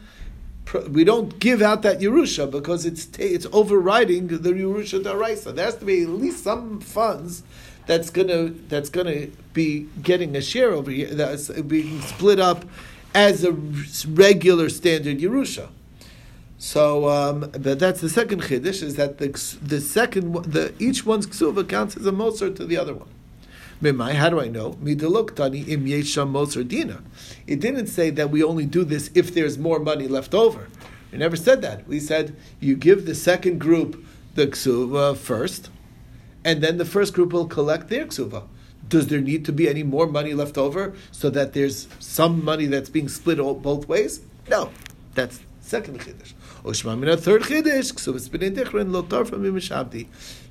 we 0.89 1.03
don't 1.03 1.39
give 1.39 1.61
out 1.61 1.81
that 1.81 1.99
Yerusha 1.99 2.49
because 2.49 2.85
it's 2.85 3.07
it's 3.17 3.47
overriding 3.51 4.27
the 4.27 4.37
Yerusha 4.37 5.01
Daraisa. 5.01 5.55
There 5.55 5.65
has 5.65 5.77
to 5.77 5.85
be 5.85 6.03
at 6.03 6.09
least 6.09 6.43
some 6.43 6.79
funds 6.79 7.41
that's 7.87 8.11
gonna 8.11 8.49
that's 8.67 8.89
gonna 8.89 9.27
be 9.53 9.87
getting 10.03 10.35
a 10.35 10.41
share 10.41 10.71
over 10.73 10.91
here 10.91 11.07
that's 11.07 11.49
being 11.49 12.01
split 12.01 12.39
up 12.39 12.65
as 13.15 13.43
a 13.43 13.53
regular 14.07 14.69
standard 14.69 15.17
Yerusha. 15.17 15.69
So, 16.61 17.07
um, 17.07 17.49
but 17.57 17.79
that's 17.79 18.01
the 18.01 18.09
second 18.09 18.41
chiddush 18.41 18.83
is 18.83 18.97
that 18.97 19.17
the 19.17 19.29
the 19.61 19.79
second 19.79 20.33
the 20.43 20.73
each 20.77 21.05
one's 21.05 21.25
ksuva 21.25 21.67
counts 21.67 21.95
as 21.95 22.05
a 22.05 22.11
moser 22.11 22.49
to 22.49 22.65
the 22.65 22.75
other 22.75 22.93
one. 22.93 23.07
Mimai, 23.81 24.11
how 24.11 24.29
do 24.29 24.41
I 24.41 24.49
know? 24.49 24.77
It 24.83 24.99
didn't 27.61 27.87
say 27.87 28.09
that 28.09 28.29
we 28.29 28.43
only 28.43 28.65
do 28.65 28.83
this 28.83 29.09
if 29.15 29.33
there's 29.33 29.57
more 29.57 29.79
money 29.79 30.09
left 30.09 30.35
over. 30.35 30.67
We 31.13 31.17
never 31.17 31.37
said 31.37 31.61
that. 31.61 31.87
We 31.87 32.01
said 32.01 32.35
you 32.59 32.75
give 32.75 33.05
the 33.05 33.15
second 33.15 33.59
group 33.59 34.05
the 34.35 34.47
ksuva 34.47 35.15
first, 35.15 35.69
and 36.43 36.61
then 36.61 36.77
the 36.77 36.83
first 36.83 37.13
group 37.13 37.31
will 37.31 37.47
collect 37.47 37.87
their 37.87 38.05
ksuva. 38.05 38.43
Does 38.89 39.07
there 39.07 39.21
need 39.21 39.45
to 39.45 39.53
be 39.53 39.69
any 39.69 39.83
more 39.83 40.07
money 40.07 40.33
left 40.33 40.57
over 40.57 40.93
so 41.11 41.29
that 41.29 41.53
there's 41.53 41.87
some 41.99 42.43
money 42.43 42.65
that's 42.65 42.89
being 42.89 43.07
split 43.07 43.39
all, 43.39 43.53
both 43.53 43.87
ways? 43.87 44.19
No, 44.49 44.71
that's 45.15 45.39
second 45.61 46.01
chiddush. 46.01 46.33
Ushma 46.63 46.99
mina 46.99 47.15
third 47.15 47.43
chiddush 47.43 47.93
ksuvas 47.93 48.29
b'nei 48.29 48.53
dichrin 48.53 48.91
lo 48.91 49.01
tarfa 49.01 49.37
mimishabdi. 49.37 50.07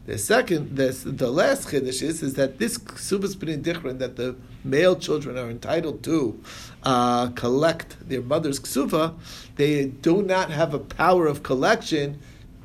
The 0.07 0.17
second, 0.17 0.75
this, 0.75 1.03
the 1.03 1.31
last 1.31 1.69
chiddush 1.69 2.03
is, 2.03 2.23
is 2.23 2.33
that 2.35 2.59
this 2.59 2.79
ksuvas 2.79 3.37
b'nei 3.37 3.63
dichrin 3.63 3.99
that 3.99 4.17
the 4.17 4.35
male 4.65 4.97
children 4.97 5.37
are 5.37 5.51
entitled 5.51 6.03
to 6.05 6.43
uh, 6.83 7.29
collect 7.31 7.97
their 8.09 8.23
mother's 8.23 8.59
ksuva, 8.59 9.17
they 9.57 9.87
do 9.87 10.23
not 10.23 10.51
have 10.51 10.73
a 10.73 10.79
power 10.79 11.27
of 11.27 11.43
collection 11.43 12.19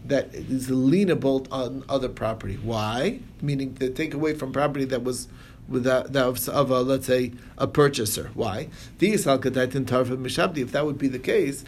that 0.05 0.33
is 0.33 0.69
lienable 0.69 1.47
on 1.51 1.83
other 1.89 2.09
property. 2.09 2.55
Why? 2.55 3.19
Meaning 3.41 3.75
to 3.75 3.89
take 3.89 4.13
away 4.13 4.35
from 4.35 4.53
property 4.53 4.85
that 4.85 5.03
was 5.03 5.27
that 5.69 6.13
was 6.13 6.49
of 6.49 6.71
a 6.71 6.81
let's 6.81 7.07
say 7.07 7.31
a 7.57 7.67
purchaser. 7.67 8.29
Why? 8.33 8.69
If 8.99 9.23
that 9.23 10.83
would 10.85 10.97
be 10.97 11.07
the 11.07 11.19
case. 11.19 11.63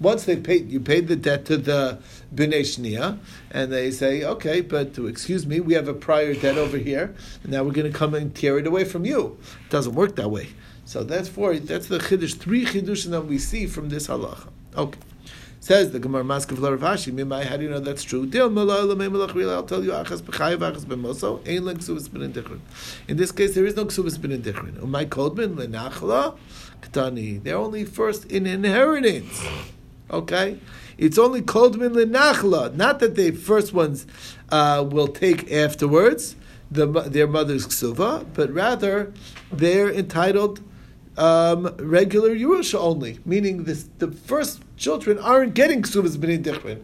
Once 0.00 0.24
they 0.24 0.36
paid, 0.36 0.70
you 0.70 0.80
paid 0.80 1.08
the 1.08 1.16
debt 1.16 1.44
to 1.44 1.56
the 1.56 1.98
b'nei 2.34 2.60
shnia, 2.60 3.18
and 3.50 3.72
they 3.72 3.90
say, 3.90 4.22
okay, 4.24 4.60
but 4.60 4.96
excuse 4.98 5.44
me, 5.46 5.58
we 5.60 5.74
have 5.74 5.88
a 5.88 5.94
prior 5.94 6.34
debt 6.34 6.56
over 6.56 6.78
here, 6.78 7.14
and 7.42 7.52
now 7.52 7.64
we're 7.64 7.72
going 7.72 7.90
to 7.90 7.98
come 7.98 8.14
and 8.14 8.34
tear 8.34 8.58
it 8.58 8.66
away 8.66 8.84
from 8.84 9.04
you. 9.04 9.38
It 9.66 9.70
doesn't 9.70 9.94
work 9.94 10.16
that 10.16 10.30
way. 10.30 10.50
So 10.84 11.02
that's 11.04 11.28
that's 11.28 11.88
the 11.88 11.98
chiddush. 11.98 12.36
Three 12.36 12.64
chiddushim 12.64 13.10
that 13.10 13.26
we 13.26 13.38
see 13.38 13.66
from 13.66 13.88
this 13.90 14.06
halacha. 14.08 14.48
Okay. 14.76 14.98
Says 15.68 15.90
the 15.90 15.98
Gemara 15.98 16.24
Mask 16.24 16.50
of 16.50 16.60
Laravashi, 16.60 17.12
Mimai, 17.12 17.44
how 17.44 17.58
do 17.58 17.64
you 17.64 17.68
know 17.68 17.78
that's 17.78 18.02
true? 18.02 18.22
I'll 18.22 18.30
tell 18.30 19.84
you, 19.84 19.90
achas 19.90 20.22
b'chayiv, 20.22 20.60
achas 20.60 20.86
b'moso, 20.86 21.46
ein 21.46 21.66
len 21.66 21.76
ksubas 21.76 22.10
bin 22.10 22.32
dichrin. 22.32 22.60
In 23.06 23.18
this 23.18 23.30
case, 23.30 23.54
there 23.54 23.66
is 23.66 23.76
no 23.76 23.84
ksubas 23.84 24.18
bin 24.18 24.30
dichrin. 24.42 24.78
Umay 24.78 25.06
kodmin 25.10 25.56
lenachla, 25.56 26.38
ktani. 26.80 27.42
They're 27.42 27.58
only 27.58 27.84
first 27.84 28.24
in 28.32 28.46
inheritance. 28.46 29.46
Okay? 30.10 30.58
It's 30.96 31.18
only 31.18 31.42
kodmin 31.42 31.92
lenachla. 32.02 32.74
Not 32.74 33.00
that 33.00 33.14
the 33.14 33.32
first 33.32 33.74
ones 33.74 34.06
uh, 34.48 34.86
will 34.90 35.08
take 35.08 35.52
afterwards 35.52 36.34
the, 36.70 36.86
their 36.86 37.26
mother's 37.26 37.66
ksuva, 37.66 38.24
but 38.32 38.50
rather 38.54 39.12
they're 39.52 39.92
entitled 39.92 40.62
um, 41.18 41.74
regular 41.78 42.34
Yerusha 42.34 42.78
only, 42.78 43.18
meaning 43.24 43.64
this, 43.64 43.88
the 43.98 44.10
first 44.10 44.62
children 44.76 45.18
aren't 45.18 45.54
getting 45.54 45.82
ksuvas 45.82 46.16
b'nei 46.16 46.42
dichrin. 46.42 46.82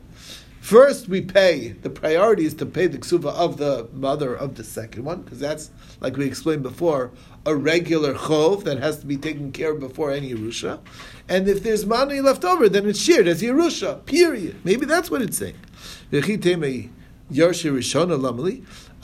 First, 0.61 1.09
we 1.09 1.21
pay. 1.21 1.69
The 1.69 1.91
priority 1.91 2.47
is 2.47 2.55
to 2.55 2.65
pay 2.65 2.87
the 2.87 2.97
ksuva 2.97 3.27
of 3.35 3.59
the 3.59 3.87
mother 3.93 4.35
of 4.35 4.55
the 4.55 4.65
second 4.65 5.05
one, 5.05 5.21
because 5.23 5.39
that's, 5.39 5.71
like 6.01 6.17
we 6.17 6.27
explained 6.27 6.63
before, 6.63 7.11
a 7.45 7.55
regular 7.55 8.15
chov 8.15 8.65
that 8.65 8.79
has 8.79 8.99
to 9.01 9.07
be 9.07 9.19
taken 9.19 9.53
care 9.53 9.73
of 9.73 9.81
before 9.81 10.11
any 10.11 10.33
Yerusha. 10.33 10.81
And 11.29 11.47
if 11.49 11.63
there's 11.63 11.85
money 11.85 12.23
left 12.23 12.45
over, 12.47 12.69
then 12.71 12.89
it's 12.89 12.99
shared 12.99 13.29
as 13.29 13.43
Yerusha, 13.43 14.07
period. 14.07 14.65
Maybe 14.65 14.87
that's 14.87 15.11
what 15.11 15.21
it's 15.21 15.37
saying. 15.37 15.57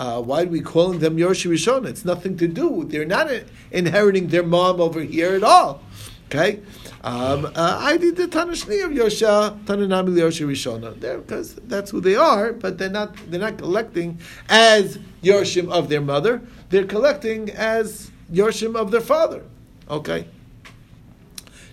Uh, 0.00 0.18
why 0.18 0.44
are 0.44 0.46
we 0.46 0.62
calling 0.62 0.98
them 0.98 1.18
Yorshi 1.18 1.50
Rishona? 1.50 1.88
It's 1.88 2.06
nothing 2.06 2.38
to 2.38 2.48
do. 2.48 2.84
They're 2.88 3.04
not 3.04 3.30
inheriting 3.70 4.28
their 4.28 4.42
mom 4.42 4.80
over 4.80 5.02
here 5.02 5.34
at 5.34 5.42
all. 5.42 5.82
Okay, 6.26 6.60
um, 7.04 7.44
uh, 7.44 7.76
I 7.82 7.98
did 7.98 8.16
the 8.16 8.26
Tanashni 8.26 8.82
of 8.82 8.92
Yosha, 8.92 9.62
Tananami 9.64 10.10
Yosha 10.16 10.46
Rishona. 10.46 10.98
There, 10.98 11.18
because 11.18 11.54
that's 11.56 11.90
who 11.90 12.00
they 12.00 12.16
are, 12.16 12.54
but 12.54 12.78
they're 12.78 12.88
not. 12.88 13.14
They're 13.30 13.40
not 13.40 13.58
collecting 13.58 14.18
as 14.48 14.98
Yorshim 15.22 15.70
of 15.70 15.90
their 15.90 16.00
mother. 16.00 16.40
They're 16.70 16.86
collecting 16.86 17.50
as 17.50 18.10
Yorshim 18.32 18.76
of 18.76 18.92
their 18.92 19.02
father. 19.02 19.42
Okay. 19.90 20.26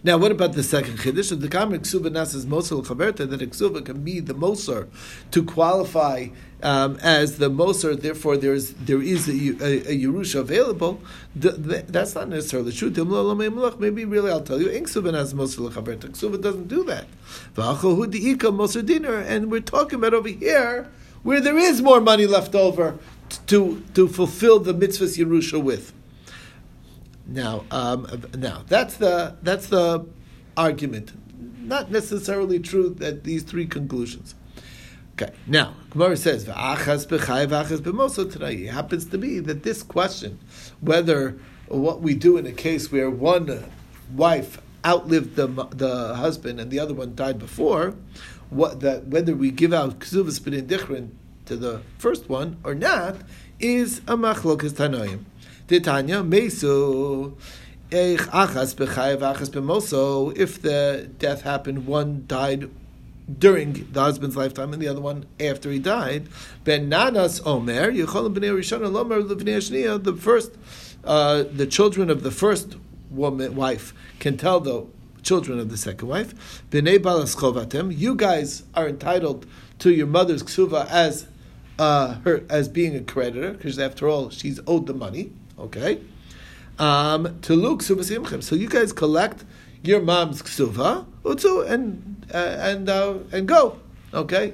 Now, 0.08 0.18
what 0.18 0.32
about 0.32 0.54
the 0.54 0.64
second 0.64 1.00
chiddush? 1.00 1.38
The 1.38 1.50
kamer 1.50 1.80
ksuba 1.80 2.10
nasas 2.10 2.46
mosel 2.46 2.82
chaverta 2.82 3.30
that 3.30 3.42
a 3.42 3.48
ksuba 3.48 3.84
can 3.84 4.06
be 4.06 4.22
the 4.22 4.34
moser 4.34 4.88
to 5.32 5.44
qualify 5.44 6.28
um, 6.64 6.98
as 7.02 7.40
the 7.40 7.50
moser. 7.50 7.94
Therefore, 7.94 8.38
there 8.38 8.54
is 8.54 8.74
there 8.76 9.02
is 9.02 9.28
a, 9.28 9.34
a, 9.34 9.92
a 9.92 10.02
yerusha 10.02 10.40
available. 10.40 11.02
The, 11.36 11.50
the, 11.52 11.84
that's 11.90 12.16
not 12.16 12.30
necessarily 12.30 12.72
true. 12.72 12.90
Maybe 12.90 14.06
really, 14.06 14.32
I'll 14.32 14.40
tell 14.40 14.62
you, 14.62 14.70
ksuba 14.70 15.12
nasas 15.12 15.34
mosel 15.34 15.70
chaverta. 15.70 16.08
Ksuba 16.08 16.42
doesn't 16.42 16.70
do 16.70 16.86
that. 16.86 17.08
And 19.30 19.52
we're 19.52 19.60
talking 19.60 20.00
about 20.00 20.14
over 20.14 20.30
here 20.30 20.90
where 21.24 21.42
there 21.42 21.58
is 21.58 21.82
more 21.82 22.00
money 22.00 22.28
left 22.28 22.56
over 22.56 22.98
to 23.48 23.84
to 23.94 24.08
fulfill 24.08 24.60
the 24.60 24.74
mitzvahs 24.74 25.18
yerusha 25.18 25.62
with. 25.62 25.92
Now, 27.28 27.66
um, 27.72 28.24
now 28.38 28.64
that's 28.68 28.98
the 28.98 29.36
that's 29.42 29.68
the 29.68 30.06
argument. 30.56 31.14
Not 31.62 31.92
necessarily 31.92 32.60
true 32.60 32.90
that 33.00 33.26
these 33.26 33.44
three 33.44 33.68
conclusions. 33.68 34.36
Okay. 35.20 35.34
Now, 35.46 35.74
Gemara 35.90 36.16
says, 36.16 36.46
"V'achas 36.46 37.06
b'chay 37.08 37.48
v'achas 37.48 37.80
b'moso 37.80 38.32
today." 38.32 38.54
It 38.54 38.72
happens 38.72 39.06
to 39.06 39.18
be 39.18 39.40
that 39.40 39.64
this 39.64 39.84
question, 39.84 40.40
whether 40.80 41.38
what 41.68 42.02
we 42.02 42.14
do 42.14 42.38
in 42.38 42.46
a 42.46 42.52
case 42.52 42.92
where 42.92 43.10
one 43.10 43.66
wife 44.14 44.62
outlived 44.86 45.36
the 45.36 45.48
the 45.72 46.16
husband 46.16 46.62
and 46.62 46.72
the 46.72 46.80
other 46.80 46.94
one 46.94 47.14
died 47.16 47.40
before, 47.40 47.96
what 48.50 48.80
that 48.80 49.08
whether 49.08 49.36
we 49.36 49.52
give 49.52 49.74
out 49.74 50.00
ksuvas 50.00 50.40
b'nedichrin 50.40 51.10
to 51.46 51.58
the 51.58 51.82
first 51.98 52.30
one 52.30 52.58
or 52.64 52.76
not 52.76 53.18
is 53.60 54.00
a 54.08 54.16
machlokas 54.16 54.74
tanoim. 54.74 55.26
Titania 55.68 56.24
Mesu. 56.24 57.36
If 57.90 58.32
the 60.62 61.10
death 61.20 61.42
happened, 61.42 61.86
one 61.88 62.24
died 62.28 62.70
during 63.40 63.88
the 63.92 64.00
husband's 64.00 64.38
lifetime 64.38 64.72
and 64.74 64.82
the 64.82 64.88
other 64.88 65.02
one 65.02 65.26
after 65.40 65.70
he 65.72 65.80
died. 65.80 66.28
Ben 66.64 66.90
Nanas 66.90 67.46
Omer. 67.46 67.92
The 69.98 70.18
first, 70.20 70.52
uh, 71.04 71.44
the 71.52 71.68
children 71.68 72.10
of 72.10 72.24
the 72.24 72.32
first 72.32 72.76
woman 73.10 73.56
wife 73.56 73.94
can 74.20 74.38
tell 74.38 74.60
the 74.60 74.86
children 75.24 75.60
of 75.60 75.70
the 75.70 75.78
second 75.78 76.08
wife. 76.08 76.64
Bnei 76.72 77.02
Balas. 77.02 77.36
You 77.98 78.16
guys 78.16 78.64
are 78.74 78.88
entitled 78.88 79.46
to 79.80 79.92
your 79.92 80.08
mother's 80.08 80.44
ksuva 80.44 80.88
as 80.90 81.28
uh, 81.78 82.16
her 82.22 82.44
as 82.50 82.68
being 82.68 82.96
a 82.96 83.02
creditor 83.02 83.52
because 83.52 83.78
after 83.78 84.08
all 84.08 84.30
she's 84.30 84.60
owed 84.66 84.88
the 84.88 84.94
money. 84.94 85.32
Okay. 85.60 86.02
Um, 86.80 87.40
to 87.42 87.56
look. 87.56 87.82
So 87.82 87.96
you 88.56 88.70
guys 88.70 88.94
collect 88.94 89.44
your 89.84 90.02
mom's 90.02 90.42
ksuva, 90.42 91.06
utzu, 91.24 91.68
and 91.70 92.26
uh, 92.34 92.38
and 92.38 92.90
uh, 92.90 93.16
and 93.32 93.48
go. 93.48 93.80
Okay. 94.14 94.54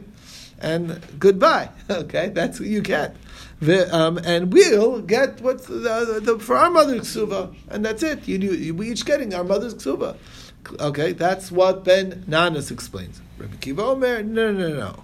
And 0.60 1.02
goodbye. 1.20 1.70
Okay, 1.89 2.30
that's 2.30 2.60
what 2.60 2.70
you 2.70 2.82
get. 2.82 3.16
The, 3.60 3.94
um, 3.96 4.18
and 4.20 4.52
we'll 4.52 5.02
get 5.02 5.42
what's 5.42 5.68
the, 5.68 5.76
the, 5.76 6.20
the, 6.22 6.39
for 6.39 6.58
our 6.58 6.70
mother's 6.70 7.02
ksuva, 7.02 7.54
and 7.70 7.86
that's 7.86 8.02
it. 8.02 8.28
You, 8.28 8.38
you, 8.38 8.74
we 8.74 8.89
each 8.92 9.06
getting 9.06 9.34
our 9.34 9.44
mother's 9.44 9.76
ksuva. 9.76 10.18
Okay, 10.80 11.12
that's 11.12 11.52
what 11.52 11.84
Ben 11.84 12.24
Nanas 12.28 12.72
explains. 12.72 13.22
Rabbi 13.38 13.58
Kiva 13.58 13.84
Omer, 13.84 14.24
no, 14.24 14.52
no, 14.52 14.70
no, 14.70 15.04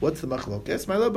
What's 0.00 0.20
the 0.20 0.26
machlokes? 0.26 0.88
My 0.88 0.96
love 0.96 1.14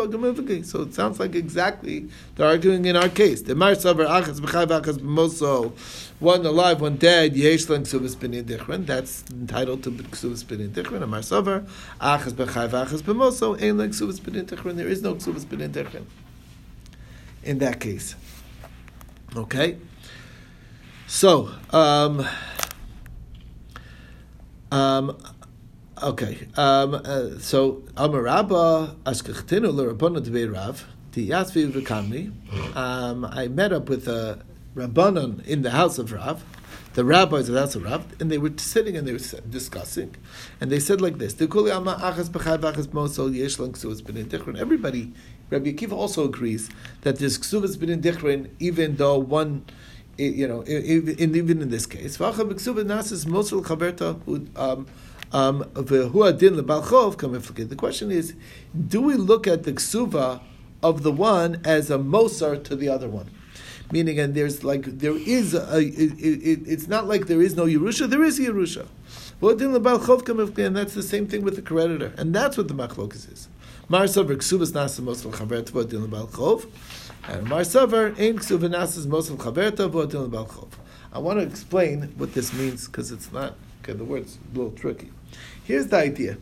So 0.65 0.81
it 0.83 0.93
sounds 0.93 1.19
like 1.19 1.35
exactly 1.35 2.07
they're 2.35 2.47
arguing 2.47 2.85
in 2.85 2.95
our 2.95 3.09
case. 3.09 3.41
The 3.41 3.55
mar 3.55 3.71
savar 3.71 4.07
achas 4.07 4.39
b'chai 4.39 4.67
v'achas 4.67 4.99
b'moso. 4.99 5.71
One 6.19 6.45
alive, 6.45 6.79
one 6.79 6.97
dead. 6.97 7.35
Yesh 7.35 7.67
lang 7.69 7.83
ksubas 7.83 8.15
b'nei 8.15 8.43
dichron. 8.43 8.85
That's 8.85 9.25
entitled 9.31 9.83
to 9.83 9.91
ksubas 9.91 10.45
b'nei 10.45 10.69
dichron. 10.69 11.01
Amar 11.01 11.21
savar 11.21 11.67
achas 11.99 12.33
b'chai 12.33 12.69
v'achas 12.69 13.01
b'moso. 13.01 13.61
Ein 13.61 13.77
lang 13.77 13.89
ksubas 13.89 14.21
b'nei 14.21 14.43
dichron. 14.43 14.75
There 14.75 14.87
is 14.87 15.01
no 15.01 15.15
ksubas 15.15 15.45
b'nei 15.45 15.69
dichron. 15.69 16.05
In 17.43 17.57
that 17.59 17.79
case, 17.79 18.15
okay. 19.35 19.77
So, 21.07 21.49
um, 21.71 22.27
um, 24.71 25.17
Okay, 26.03 26.47
um, 26.57 26.93
uh, 26.93 27.39
so 27.39 27.81
Amarabba 27.95 28.93
Askachtinu 29.03 29.73
L'Rabbana 29.73 30.21
Dvei 30.21 30.53
Rav 30.53 30.85
Tiyasvi 31.11 31.71
V'Kamri. 31.71 32.31
Um, 32.75 33.25
I 33.25 33.47
met 33.47 33.73
up 33.73 33.89
with 33.89 34.07
a 34.07 34.45
Rabbanon 34.75 35.43
in 35.47 35.63
the 35.63 35.71
house 35.71 35.97
of 35.97 36.11
Rav, 36.11 36.43
the 36.93 37.03
rabbis 37.03 37.49
of 37.49 37.55
the 37.55 37.61
house 37.61 37.73
of 37.73 37.81
Rav, 37.83 38.05
and 38.21 38.29
they 38.31 38.37
were 38.37 38.51
sitting 38.57 38.95
and 38.95 39.07
they 39.07 39.13
were 39.13 39.41
discussing, 39.49 40.15
and 40.61 40.71
they 40.71 40.79
said 40.79 41.01
like 41.01 41.17
this: 41.17 41.33
Everybody, 41.41 41.57
Rabbi 45.49 45.71
Akiva 45.71 45.93
also 45.93 46.25
agrees 46.25 46.69
that 47.01 47.17
there's 47.17 47.39
ksuvas 47.39 47.75
b'nin 47.75 48.03
dichrin, 48.03 48.51
even 48.59 48.97
though 48.97 49.17
one 49.17 49.65
you 50.19 50.47
know, 50.47 50.63
even 50.67 51.61
in 51.61 51.69
this 51.69 51.85
case. 51.85 52.19
Um, 52.19 52.35
Um, 55.31 55.69
the 55.73 56.09
question 57.77 58.11
is, 58.11 58.33
do 58.87 59.01
we 59.01 59.15
look 59.15 59.47
at 59.47 59.63
the 59.63 59.73
ksuva 59.73 60.41
of 60.81 61.03
the 61.03 61.11
one 61.11 61.61
as 61.65 61.89
a 61.89 61.97
mosar 61.97 62.63
to 62.63 62.75
the 62.75 62.87
other 62.89 63.09
one? 63.09 63.29
Meaning, 63.91 64.19
and 64.19 64.35
there's 64.35 64.63
like 64.63 64.83
there 64.85 65.17
is 65.17 65.53
a, 65.53 65.79
it, 65.79 66.13
it, 66.19 66.67
it's 66.67 66.87
not 66.87 67.07
like 67.07 67.27
there 67.27 67.41
is 67.41 67.55
no 67.55 67.65
Yerusha, 67.65 68.09
there 68.09 68.23
is 68.23 68.39
Yerusha. 68.39 68.85
And 69.39 70.75
that's 70.75 70.93
the 70.93 71.03
same 71.03 71.27
thing 71.27 71.43
with 71.43 71.55
the 71.55 71.61
creditor, 71.61 72.11
and 72.17 72.33
that's 72.33 72.57
what 72.57 72.67
the 72.67 72.73
machlokas 72.73 73.31
is. 73.31 73.47
Mar 73.87 74.03
ksuvas 74.03 74.73
nasa 74.73 75.01
mosel 75.01 75.31
chaverta 75.31 75.71
v'odin 75.71 76.07
lebal 76.07 76.27
chov, 76.31 76.65
and 77.27 77.47
mar 77.47 77.61
savar 77.61 78.17
ein 78.19 78.37
ksuva 78.37 78.67
nasa 78.67 79.05
mosel 79.05 79.37
chaverta 79.37 79.89
v'odin 79.89 80.27
lebal 80.27 80.49
chov. 80.49 80.69
I 81.13 81.19
want 81.19 81.39
to 81.39 81.45
explain 81.45 82.13
what 82.17 82.33
this 82.33 82.51
means 82.51 82.87
because 82.87 83.11
it's 83.11 83.31
not 83.31 83.55
okay. 83.83 83.93
The 83.93 84.03
word's 84.03 84.39
a 84.53 84.57
little 84.57 84.71
tricky. 84.71 85.11
Here's 85.67 85.87
the 85.87 85.97
idea: 85.97 86.37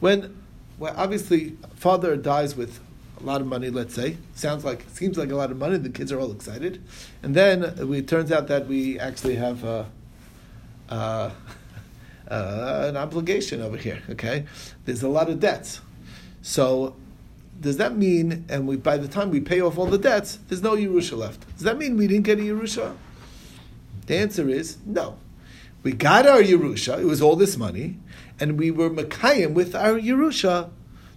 when, 0.00 0.36
well, 0.76 0.92
obviously, 0.96 1.56
father 1.76 2.16
dies 2.16 2.56
with 2.56 2.80
a 3.20 3.22
lot 3.22 3.40
of 3.40 3.46
money. 3.46 3.70
Let's 3.70 3.94
say 3.94 4.16
sounds 4.34 4.64
like 4.64 4.84
seems 4.90 5.16
like 5.16 5.30
a 5.30 5.36
lot 5.36 5.52
of 5.52 5.56
money. 5.56 5.78
The 5.78 5.88
kids 5.88 6.10
are 6.10 6.18
all 6.18 6.32
excited, 6.32 6.82
and 7.22 7.32
then 7.32 7.62
it 7.62 8.08
turns 8.08 8.32
out 8.32 8.48
that 8.48 8.66
we 8.66 8.98
actually 8.98 9.36
have 9.36 9.62
a, 9.62 9.86
uh, 10.88 11.30
uh, 12.28 12.86
an 12.88 12.96
obligation 12.96 13.62
over 13.62 13.76
here. 13.76 14.02
Okay, 14.10 14.46
there's 14.84 15.04
a 15.04 15.08
lot 15.08 15.30
of 15.30 15.38
debts. 15.38 15.80
So 16.42 16.96
does 17.60 17.76
that 17.76 17.96
mean, 17.96 18.46
and 18.48 18.66
we, 18.66 18.74
by 18.74 18.96
the 18.96 19.06
time 19.06 19.30
we 19.30 19.40
pay 19.40 19.60
off 19.60 19.78
all 19.78 19.86
the 19.86 19.96
debts, 19.96 20.40
there's 20.48 20.62
no 20.62 20.74
Yerusha 20.74 21.16
left? 21.16 21.46
Does 21.54 21.62
that 21.62 21.78
mean 21.78 21.96
we 21.96 22.08
didn't 22.08 22.24
get 22.24 22.40
a 22.40 22.42
Yerusha? 22.42 22.96
The 24.06 24.16
answer 24.16 24.48
is 24.48 24.78
no. 24.84 25.18
We 25.82 25.92
got 25.92 26.26
our 26.26 26.42
Yerusha, 26.42 26.98
it 26.98 27.04
was 27.04 27.22
all 27.22 27.36
this 27.36 27.56
money, 27.56 27.96
and 28.38 28.58
we 28.58 28.70
were 28.70 28.90
Makayim 28.90 29.54
with 29.54 29.74
our 29.74 29.98
Yerusha, 29.98 30.70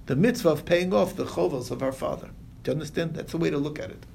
the 0.05 0.15
mitzvah 0.15 0.49
of 0.49 0.65
paying 0.65 0.93
off 0.93 1.15
the 1.15 1.25
chovos 1.25 1.71
of 1.71 1.83
our 1.83 1.91
father. 1.91 2.29
Do 2.63 2.71
you 2.71 2.73
understand? 2.73 3.15
That's 3.15 3.31
the 3.31 3.37
way 3.37 3.49
to 3.49 3.57
look 3.57 3.79
at 3.79 3.89
it. 3.89 4.05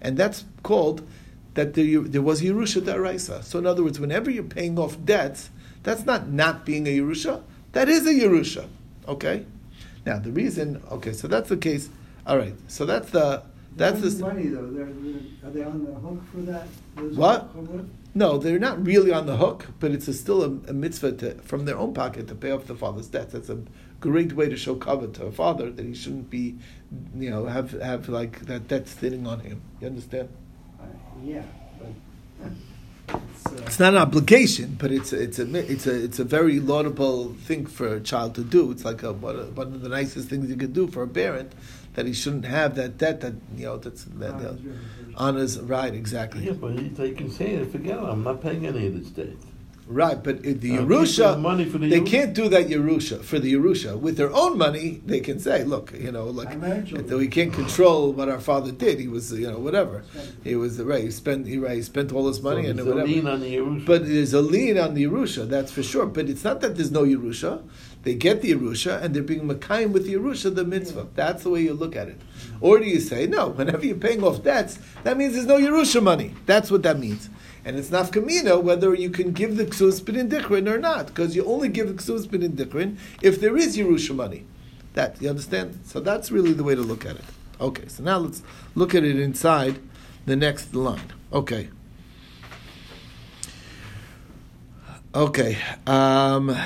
And 0.00 0.16
that's 0.16 0.44
called 0.62 1.06
that 1.54 1.74
there, 1.74 2.00
there 2.00 2.22
was 2.22 2.42
Yerusha 2.42 2.80
Daraisa. 2.82 3.42
So 3.44 3.58
in 3.58 3.66
other 3.66 3.82
words, 3.82 4.00
whenever 4.00 4.30
you're 4.30 4.44
paying 4.44 4.78
off 4.78 4.96
debts, 5.04 5.50
that's 5.82 6.04
not 6.04 6.28
not 6.28 6.64
being 6.64 6.86
a 6.86 6.98
Yerusha, 6.98 7.42
that 7.72 7.88
is 7.88 8.06
a 8.06 8.12
Yerusha. 8.12 8.68
Okay? 9.06 9.44
Now 10.06 10.18
the 10.18 10.32
reason, 10.32 10.82
okay, 10.90 11.12
so 11.12 11.28
that's 11.28 11.48
the 11.48 11.56
case. 11.56 11.88
All 12.26 12.38
right, 12.38 12.54
so 12.68 12.86
that's 12.86 13.10
the 13.10 13.42
that's 13.76 14.00
the 14.00 14.24
money 14.24 14.48
though. 14.48 14.66
They're, 14.66 14.86
they're, 14.86 15.48
are 15.48 15.50
they 15.50 15.62
on 15.64 15.84
the 15.84 15.92
hook 15.92 16.22
for 16.32 16.40
that? 16.42 16.66
Those 16.96 17.16
What? 17.16 17.48
No, 18.14 18.36
they're 18.36 18.58
not 18.58 18.84
really 18.84 19.10
on 19.10 19.26
the 19.26 19.38
hook, 19.38 19.68
but 19.80 19.90
it's 19.90 20.06
a, 20.06 20.12
still 20.12 20.42
a, 20.42 20.46
a 20.68 20.72
mitzvah 20.74 21.12
to, 21.12 21.34
from 21.36 21.64
their 21.64 21.78
own 21.78 21.94
pocket 21.94 22.28
to 22.28 22.34
pay 22.34 22.50
off 22.50 22.66
the 22.66 22.74
father's 22.74 23.08
debt. 23.08 23.30
That's 23.30 23.48
a 23.48 23.58
great 24.00 24.34
way 24.34 24.48
to 24.50 24.56
show 24.56 24.74
cover 24.74 25.06
to 25.06 25.26
a 25.26 25.32
father 25.32 25.70
that 25.70 25.84
he 25.84 25.94
shouldn't 25.94 26.28
be, 26.28 26.58
you 27.16 27.30
know, 27.30 27.46
have 27.46 27.72
have 27.80 28.08
like 28.10 28.40
that 28.46 28.68
debt 28.68 28.86
sitting 28.86 29.26
on 29.26 29.40
him. 29.40 29.62
You 29.80 29.86
understand? 29.86 30.28
Uh, 30.78 30.84
yeah, 31.24 31.42
but 31.78 31.92
It's, 33.08 33.46
uh, 33.46 33.62
It's 33.66 33.78
not 33.78 33.94
an 33.94 34.00
obligation, 34.00 34.76
but 34.78 34.92
it's 34.92 35.12
a, 35.12 35.22
it's 35.22 35.38
a 35.38 35.72
it's 35.72 35.86
a 35.86 36.04
it's 36.04 36.18
a 36.18 36.24
very 36.24 36.60
laudable 36.60 37.32
thing 37.32 37.64
for 37.66 37.94
a 37.94 38.00
child 38.00 38.34
to 38.34 38.44
do. 38.44 38.70
It's 38.70 38.84
like 38.84 39.02
a, 39.02 39.12
one 39.12 39.36
of 39.36 39.56
one 39.56 39.68
of 39.68 39.80
the 39.80 39.88
nicest 39.88 40.28
things 40.28 40.50
you 40.50 40.56
could 40.56 40.74
do 40.74 40.86
for 40.86 41.02
a 41.02 41.08
parent 41.08 41.52
that 41.94 42.06
he 42.06 42.12
shouldn't 42.12 42.44
have 42.46 42.74
that 42.76 42.96
debt 42.98 43.20
that 43.20 43.34
you 43.56 43.66
know 43.66 43.76
that's 43.76 44.04
that, 44.04 44.38
that, 44.40 44.58
on 45.16 45.34
his 45.36 45.60
right 45.60 45.94
exactly 45.94 46.44
Yeah, 46.46 46.52
but 46.52 46.78
he- 46.78 46.88
they 46.88 47.10
can 47.12 47.30
say, 47.30 47.50
it. 47.52 47.70
forget 47.70 47.98
it, 47.98 48.02
I'm 48.04 48.24
not 48.24 48.40
paying 48.42 48.66
any 48.66 48.86
of 48.86 48.98
this 48.98 49.08
debt. 49.10 49.36
right. 49.86 50.22
But 50.22 50.42
the 50.42 50.50
I'm 50.52 50.60
the 50.60 50.94
Yerusha, 50.94 51.38
money 51.40 51.66
for 51.66 51.76
the 51.76 51.88
they 51.90 52.00
Yerusha. 52.00 52.06
can't 52.06 52.32
do 52.34 52.48
that 52.48 52.68
Yerusha 52.68 53.20
for 53.22 53.38
the 53.38 53.52
Yerusha 53.52 53.98
with 53.98 54.16
their 54.16 54.32
own 54.32 54.56
money. 54.56 55.02
They 55.04 55.20
can 55.20 55.38
say, 55.38 55.64
look, 55.64 55.92
you 55.92 56.10
know, 56.12 56.26
like 56.26 56.48
I 56.48 56.52
imagine. 56.52 57.06
we 57.18 57.28
can't 57.28 57.52
control 57.52 58.12
what 58.12 58.28
our 58.30 58.40
father 58.40 58.72
did. 58.72 58.98
He 58.98 59.08
was 59.08 59.30
you 59.32 59.50
know 59.50 59.58
whatever. 59.58 60.02
He 60.44 60.54
was 60.56 60.80
right. 60.80 61.04
He 61.04 61.10
spent 61.10 61.46
he, 61.46 61.58
right, 61.58 61.76
he 61.76 61.82
spent 61.82 62.10
all 62.12 62.26
his 62.28 62.40
money 62.40 62.64
so 62.64 62.70
and 62.70 62.78
whatever. 62.86 63.00
a 63.00 63.04
lien 63.04 63.26
on 63.26 63.40
the 63.40 63.54
Yerusha. 63.56 63.84
But 63.86 64.06
there's 64.06 64.32
a 64.32 64.40
lien 64.40 64.78
on 64.78 64.94
the 64.94 65.04
Yerusha, 65.04 65.46
that's 65.46 65.70
for 65.70 65.82
sure. 65.82 66.06
But 66.06 66.30
it's 66.30 66.44
not 66.44 66.62
that 66.62 66.76
there's 66.76 66.92
no 66.92 67.02
Yerusha. 67.04 67.62
They 68.02 68.14
get 68.14 68.42
the 68.42 68.52
Yerusha 68.52 69.00
and 69.00 69.14
they're 69.14 69.22
being 69.22 69.48
Makayim 69.48 69.92
with 69.92 70.06
the 70.06 70.14
Yerusha, 70.14 70.54
the 70.54 70.64
mitzvah. 70.64 71.08
That's 71.14 71.44
the 71.44 71.50
way 71.50 71.62
you 71.62 71.72
look 71.72 71.94
at 71.94 72.08
it. 72.08 72.20
Or 72.60 72.78
do 72.78 72.84
you 72.84 73.00
say, 73.00 73.26
no, 73.26 73.48
whenever 73.48 73.86
you're 73.86 73.96
paying 73.96 74.24
off 74.24 74.42
debts, 74.42 74.78
that 75.04 75.16
means 75.16 75.34
there's 75.34 75.46
no 75.46 75.58
Yerusha 75.58 76.02
money. 76.02 76.34
That's 76.46 76.70
what 76.70 76.82
that 76.82 76.98
means. 76.98 77.28
And 77.64 77.78
it's 77.78 77.90
nafkamina 77.90 78.60
whether 78.60 78.92
you 78.94 79.10
can 79.10 79.30
give 79.32 79.56
the 79.56 79.66
ksus 79.66 80.00
dikrin 80.00 80.68
or 80.68 80.78
not, 80.78 81.06
because 81.06 81.36
you 81.36 81.44
only 81.44 81.68
give 81.68 81.88
the 81.88 81.94
ksus 81.94 82.26
dikrin 82.26 82.96
if 83.20 83.40
there 83.40 83.56
is 83.56 83.76
Yerusha 83.76 84.14
money. 84.14 84.46
That, 84.94 85.22
you 85.22 85.30
understand? 85.30 85.80
So 85.84 86.00
that's 86.00 86.32
really 86.32 86.52
the 86.52 86.64
way 86.64 86.74
to 86.74 86.82
look 86.82 87.06
at 87.06 87.16
it. 87.16 87.24
Okay, 87.60 87.86
so 87.86 88.02
now 88.02 88.18
let's 88.18 88.42
look 88.74 88.94
at 88.94 89.04
it 89.04 89.18
inside 89.18 89.78
the 90.26 90.34
next 90.34 90.74
line. 90.74 91.12
Okay. 91.32 91.68
Okay. 95.14 95.58
Um, 95.86 96.56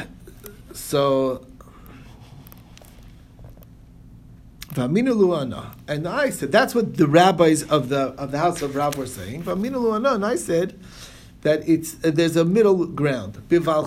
so. 0.77 1.47
And 5.89 6.07
I 6.07 6.31
said 6.31 6.53
that's 6.53 6.75
what 6.75 6.99
the 6.99 7.07
rabbis 7.07 7.63
of 7.63 7.89
the 7.89 8.09
of 8.19 8.31
the 8.31 8.39
house 8.39 8.61
of 8.61 8.77
Rav 8.77 8.99
were 8.99 9.07
saying. 9.07 9.45
And 9.47 10.25
I 10.25 10.37
said 10.37 10.79
that 11.47 11.67
it's 11.69 11.95
uh, 12.05 12.11
there's 12.13 12.37
a 12.37 12.45
middle 12.45 12.87
ground. 12.87 13.41
Everybody 13.51 13.87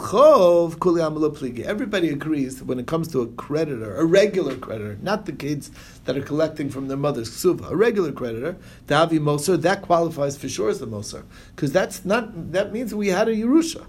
agrees 2.10 2.64
when 2.64 2.80
it 2.80 2.88
comes 2.88 3.10
to 3.10 3.22
a 3.22 3.28
creditor, 3.28 3.98
a 3.98 4.06
regular 4.06 4.56
creditor, 4.56 4.98
not 5.02 5.26
the 5.26 5.34
kids 5.34 5.70
that 6.06 6.18
are 6.18 6.22
collecting 6.22 6.70
from 6.70 6.88
their 6.88 6.98
mother's 6.98 7.30
ksuva, 7.30 7.70
a 7.70 7.76
regular 7.76 8.14
creditor, 8.14 8.56
Davi 8.88 9.20
Moser, 9.20 9.58
that 9.58 9.82
qualifies 9.82 10.38
for 10.38 10.48
sure 10.48 10.70
as 10.70 10.82
a 10.82 10.88
Moser. 10.88 11.26
Because 11.54 11.74
that's 11.74 12.06
not 12.06 12.54
that 12.54 12.72
means 12.72 12.96
we 12.96 13.10
had 13.10 13.28
a 13.28 13.36
Yerusha. 13.36 13.86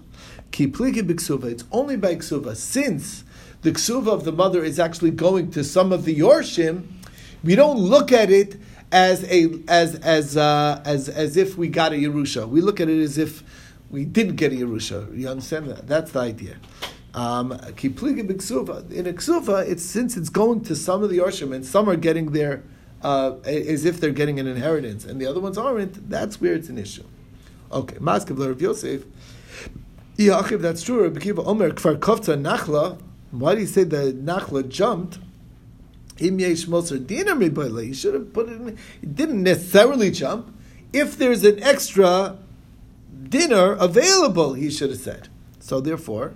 Ki 0.51 0.67
pligi 0.67 1.01
b'ksuva. 1.01 1.45
It's 1.45 1.63
only 1.71 1.97
by 1.97 2.15
ksuva. 2.15 2.55
Since 2.55 3.23
the 3.61 3.71
ksuva 3.71 4.07
of 4.07 4.23
the 4.25 4.31
mother 4.31 4.63
is 4.63 4.79
actually 4.79 5.11
going 5.11 5.51
to 5.51 5.63
some 5.63 5.91
of 5.91 6.05
the 6.05 6.17
Yorshim, 6.17 6.87
we 7.43 7.55
don't 7.55 7.77
look 7.77 8.11
at 8.11 8.29
it 8.29 8.57
as 8.91 9.23
a 9.25 9.59
as 9.67 9.95
as 9.95 10.35
uh, 10.37 10.81
as 10.85 11.07
as 11.09 11.37
if 11.37 11.57
we 11.57 11.67
got 11.67 11.93
a 11.93 11.95
Yerusha. 11.95 12.47
We 12.47 12.61
look 12.61 12.79
at 12.79 12.89
it 12.89 13.01
as 13.01 13.17
if 13.17 13.43
we 13.89 14.05
didn't 14.05 14.35
get 14.35 14.51
a 14.51 14.55
Yerusha. 14.55 15.17
You 15.17 15.29
understand 15.29 15.67
that? 15.67 15.87
That's 15.87 16.11
the 16.11 16.19
idea. 16.19 16.57
Um. 17.13 17.51
In 17.53 17.59
a 17.59 17.73
ksuva, 17.73 19.67
it's 19.67 19.83
since 19.83 20.17
it's 20.17 20.29
going 20.29 20.61
to 20.61 20.75
some 20.75 21.03
of 21.03 21.09
the 21.09 21.17
Yorshim 21.17 21.53
and 21.53 21.65
some 21.65 21.89
are 21.89 21.95
getting 21.95 22.31
their 22.31 22.63
uh, 23.03 23.37
as 23.45 23.85
if 23.85 23.99
they're 23.99 24.11
getting 24.11 24.39
an 24.39 24.47
inheritance, 24.47 25.05
and 25.05 25.19
the 25.19 25.25
other 25.25 25.39
ones 25.39 25.57
aren't. 25.57 26.09
That's 26.09 26.39
where 26.39 26.53
it's 26.53 26.69
an 26.69 26.77
issue. 26.77 27.03
Okay, 27.71 27.97
Maskav 27.97 28.45
Rav 28.45 28.61
Yosef. 28.61 29.03
Yachiv, 30.17 30.61
that's 30.61 30.83
true. 30.83 31.03
Rabbi 31.03 31.19
Kiva 31.19 31.43
Omer 31.43 31.71
Kfar 31.71 31.97
Nachla. 31.97 32.99
Why 33.31 33.55
do 33.55 33.61
you 33.61 33.67
say 33.67 33.83
the 33.83 34.13
Nachla 34.13 34.67
jumped? 34.67 35.19
You 36.19 36.53
should 37.93 38.13
have 38.13 38.33
put 38.33 38.49
it 38.49 38.53
in. 38.53 38.77
It 39.01 39.15
didn't 39.15 39.43
necessarily 39.43 40.11
jump. 40.11 40.55
If 40.93 41.17
there's 41.17 41.43
an 41.43 41.63
extra 41.63 42.37
dinner 43.29 43.73
available, 43.73 44.53
he 44.53 44.69
should 44.69 44.89
have 44.89 44.99
said. 44.99 45.29
So 45.59 45.79
therefore, 45.79 46.33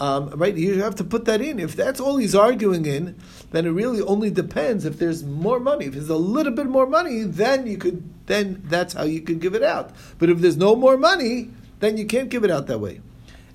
um, 0.00 0.30
right, 0.30 0.54
you 0.56 0.82
have 0.82 0.96
to 0.96 1.04
put 1.04 1.24
that 1.26 1.40
in. 1.40 1.60
If 1.60 1.76
that's 1.76 2.00
all 2.00 2.16
he's 2.16 2.34
arguing 2.34 2.84
in, 2.84 3.16
then 3.52 3.66
it 3.66 3.70
really 3.70 4.02
only 4.02 4.30
depends 4.30 4.84
if 4.84 4.98
there's 4.98 5.22
more 5.22 5.60
money. 5.60 5.86
If 5.86 5.94
there's 5.94 6.08
a 6.08 6.16
little 6.16 6.52
bit 6.52 6.66
more 6.66 6.86
money, 6.86 7.22
then 7.22 7.66
you 7.66 7.78
could. 7.78 8.02
Then 8.26 8.62
that's 8.64 8.94
how 8.94 9.04
you 9.04 9.20
could 9.20 9.40
give 9.40 9.54
it 9.54 9.62
out. 9.62 9.92
But 10.18 10.30
if 10.30 10.38
there's 10.38 10.56
no 10.56 10.74
more 10.74 10.96
money, 10.96 11.50
then 11.80 11.96
you 11.96 12.06
can't 12.06 12.28
give 12.28 12.44
it 12.44 12.50
out 12.50 12.66
that 12.66 12.78
way. 12.78 13.00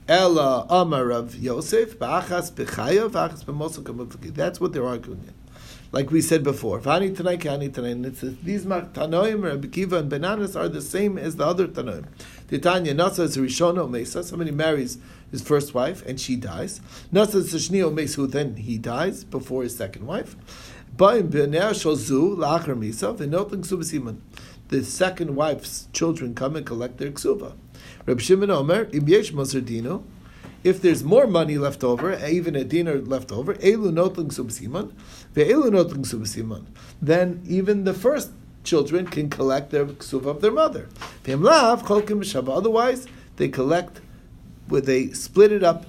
Ella 0.08 0.66
Amar 0.70 1.12
of 1.12 1.36
Yosef, 1.36 2.00
Ba'achas 2.00 2.52
Ba'achas. 2.52 4.34
That's 4.34 4.60
what 4.60 4.74
they're 4.74 4.88
arguing 4.88 5.24
in. 5.28 5.34
Like 5.92 6.12
we 6.12 6.22
said 6.22 6.44
before, 6.44 6.80
Vani 6.80 7.16
Tanai 7.16 7.38
Kani 7.38 7.74
Tanai, 7.74 7.92
and 7.92 8.06
it 8.06 8.18
says 8.18 8.36
these 8.44 8.64
Tanoim, 8.64 9.44
Rabbi 9.44 9.68
Kiva, 9.70 9.98
and 9.98 10.12
Benanas 10.12 10.56
are 10.56 10.70
the 10.70 10.82
same 10.82 11.18
as 11.18 11.36
the 11.36 11.46
other 11.46 11.68
Tanoim. 11.68 12.06
Titanya 12.48 12.94
Nasa 12.94 13.22
is 13.22 13.38
Rishono 13.38 13.90
Mesa, 13.90 14.24
somebody 14.24 14.52
marries 14.52 15.00
his 15.32 15.42
first 15.42 15.74
wife 15.74 16.06
and 16.06 16.20
she 16.20 16.36
dies. 16.36 16.80
Nasa 17.12 17.36
is 17.36 17.54
Shnio 17.54 17.92
Mesu, 17.92 18.28
then 18.28 18.56
he 18.58 18.78
dies 18.78 19.24
before 19.24 19.64
his 19.64 19.76
second 19.76 20.06
wife. 20.06 20.36
Ba'im 20.96 21.30
B'ner 21.30 21.72
Shozu, 21.72 22.36
La'achar 22.38 22.78
Misa, 22.78 23.16
V'notin 23.16 23.64
Ksubasiman. 23.64 24.20
The 24.68 24.84
second 24.84 25.36
wife's 25.36 25.88
children 25.94 26.36
come 26.36 26.56
and 26.56 26.66
collect 26.66 26.98
their 27.00 27.10
ksuba. 27.10 27.54
Reb 28.06 28.22
Shimon 28.22 28.50
Omer, 28.50 28.90
Im 28.92 29.08
Yesh 29.08 29.32
if 30.62 30.82
there's 30.82 31.04
more 31.04 31.26
money 31.26 31.58
left 31.58 31.84
over, 31.84 32.12
eh, 32.12 32.30
even 32.32 32.56
a 32.56 32.64
dinar 32.64 32.98
left 32.98 33.32
over, 33.32 33.54
elu 33.56 33.92
notling 33.94 34.30
notling 35.72 36.66
then 37.02 37.42
even 37.48 37.84
the 37.86 37.94
first 37.94 38.32
children 38.64 39.08
can 39.08 39.30
collect 39.30 39.72
their 39.72 39.86
ksuv 39.86 40.26
of 40.26 40.42
their 40.42 40.52
mother. 40.52 40.90
V'im 41.24 41.42
lav 41.42 41.84
cholkim 41.84 42.20
b'shava. 42.20 42.56
Otherwise, 42.56 43.08
they 43.38 43.48
collect, 43.48 44.02
they 44.86 45.12
split 45.12 45.52
it 45.52 45.64
up 45.64 45.86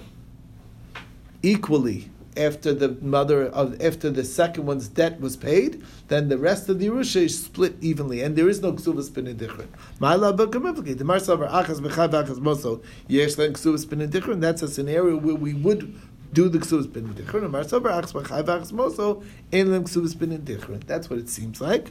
equally 1.42 2.10
after 2.36 2.72
the 2.72 2.96
mother 3.00 3.46
of 3.46 3.80
after 3.82 4.10
the 4.10 4.24
second 4.24 4.66
one's 4.66 4.88
debt 4.88 5.20
was 5.20 5.36
paid, 5.36 5.82
then 6.08 6.28
the 6.28 6.38
rest 6.38 6.68
of 6.68 6.78
the 6.78 6.88
Yerusha 6.88 7.22
is 7.22 7.44
split 7.44 7.76
evenly, 7.80 8.22
and 8.22 8.36
there 8.36 8.48
is 8.48 8.60
no 8.62 8.72
ksuvas 8.72 9.10
benedichrin. 9.10 9.68
Ma'ala 10.00 10.36
b'kamivli. 10.36 10.96
The 10.96 11.04
marsavar 11.04 11.50
achas 11.50 11.80
b'chai 11.80 12.08
v'achas 12.08 12.38
moso 12.38 12.82
yesh 13.08 13.36
len 13.38 13.52
ksuvas 13.52 13.86
benedichrin. 13.86 14.40
That's 14.40 14.62
a 14.62 14.68
scenario 14.68 15.16
where 15.16 15.34
we 15.34 15.54
would 15.54 15.98
do 16.32 16.48
the 16.48 16.58
ksuvas 16.58 16.86
benedichrin. 16.86 17.44
And 17.44 17.54
marsavar 17.54 18.02
achas 18.02 18.12
b'chai 18.12 18.44
v'achas 18.44 18.72
moso 18.72 19.22
in 19.50 19.72
len 19.72 19.84
ksuvas 19.84 20.14
benedichrin. 20.14 20.86
That's 20.86 21.10
what 21.10 21.18
it 21.18 21.28
seems 21.28 21.60
like. 21.60 21.90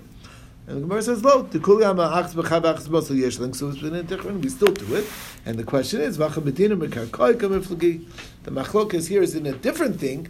And 0.70 0.78
the 0.78 0.82
Gemara 0.82 1.02
says, 1.02 1.24
"Lo, 1.24 1.42
the 1.42 1.58
kuliyama 1.58 2.14
achs 2.14 2.36
b'chav 2.36 2.62
achs 2.62 2.88
mosul 2.90 3.16
yesh 3.16 3.40
len 3.40 3.54
ksuvas 3.54 3.82
benedichrin." 3.82 4.40
We 4.44 4.50
still 4.50 4.72
do 4.72 4.94
it, 4.94 5.06
and 5.44 5.58
the 5.58 5.64
question 5.64 6.00
is. 6.00 6.18
The 6.18 6.26
machlokes 8.52 9.08
here 9.08 9.24
is 9.24 9.34
in 9.34 9.48
a 9.48 9.54
different 9.54 10.00
thing, 10.00 10.28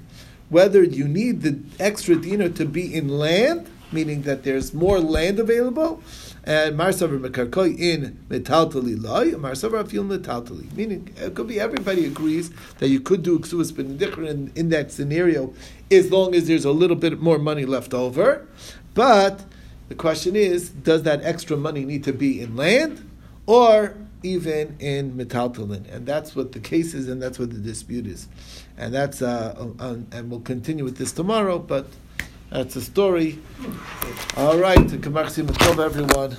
whether 0.48 0.82
you 0.82 1.10
need 1.10 1.42
the 1.42 1.60
extra 1.78 2.16
dinar 2.16 2.48
to 2.48 2.66
be 2.66 2.96
in 2.96 3.10
land, 3.10 3.68
meaning 3.92 4.22
that 4.22 4.44
there's 4.44 4.74
more 4.74 5.02
land 5.02 5.40
available, 5.40 6.02
and 6.46 6.80
marsavar 6.80 7.20
mekarkoi 7.20 7.78
in 7.78 8.18
metaltali 8.30 8.96
loy, 8.98 9.32
marsavar 9.32 9.84
afil 9.84 10.06
metaltali. 10.06 10.72
Meaning, 10.74 11.14
it 11.18 11.36
could 11.36 11.48
be 11.48 11.60
everybody 11.60 12.06
agrees 12.06 12.50
that 12.78 12.88
you 12.88 13.02
could 13.02 13.24
do 13.24 13.40
ksuvas 13.40 13.74
benedichrin 13.74 14.30
in, 14.30 14.52
in 14.56 14.70
that 14.70 14.94
scenario, 14.94 15.54
as 15.92 16.10
long 16.12 16.34
as 16.34 16.48
there's 16.48 16.64
a 16.64 16.72
little 16.72 16.96
bit 16.96 17.20
more 17.20 17.40
money 17.40 17.66
left 17.66 17.94
over, 17.94 18.48
but 18.94 19.42
the 19.90 19.96
question 19.96 20.36
is, 20.36 20.70
does 20.70 21.04
that 21.04 21.24
extra 21.24 21.58
money 21.58 21.84
need 21.84 22.04
to 22.06 22.14
be 22.14 22.42
in 22.42 22.56
land 22.56 23.10
or 23.48 23.96
even 24.22 24.78
in 24.80 25.14
metaltalin? 25.14 25.92
And 25.92 26.06
that's 26.06 26.36
what 26.36 26.52
the 26.52 26.60
case 26.60 26.94
is, 26.94 27.10
and 27.10 27.22
that's 27.22 27.40
what 27.40 27.50
the 27.50 27.58
dispute 27.58 28.06
is. 28.06 28.28
And 28.78 28.94
that's 28.94 29.22
uh, 29.22 29.72
uh, 29.80 29.98
and 30.12 30.30
we'll 30.30 30.42
continue 30.42 30.84
with 30.84 30.98
this 30.98 31.12
tomorrow, 31.12 31.58
but 31.60 31.88
that's 32.52 32.76
a 32.76 32.82
story. 32.82 33.40
All 34.38 34.58
right, 34.58 34.78
everyone. 35.80 36.38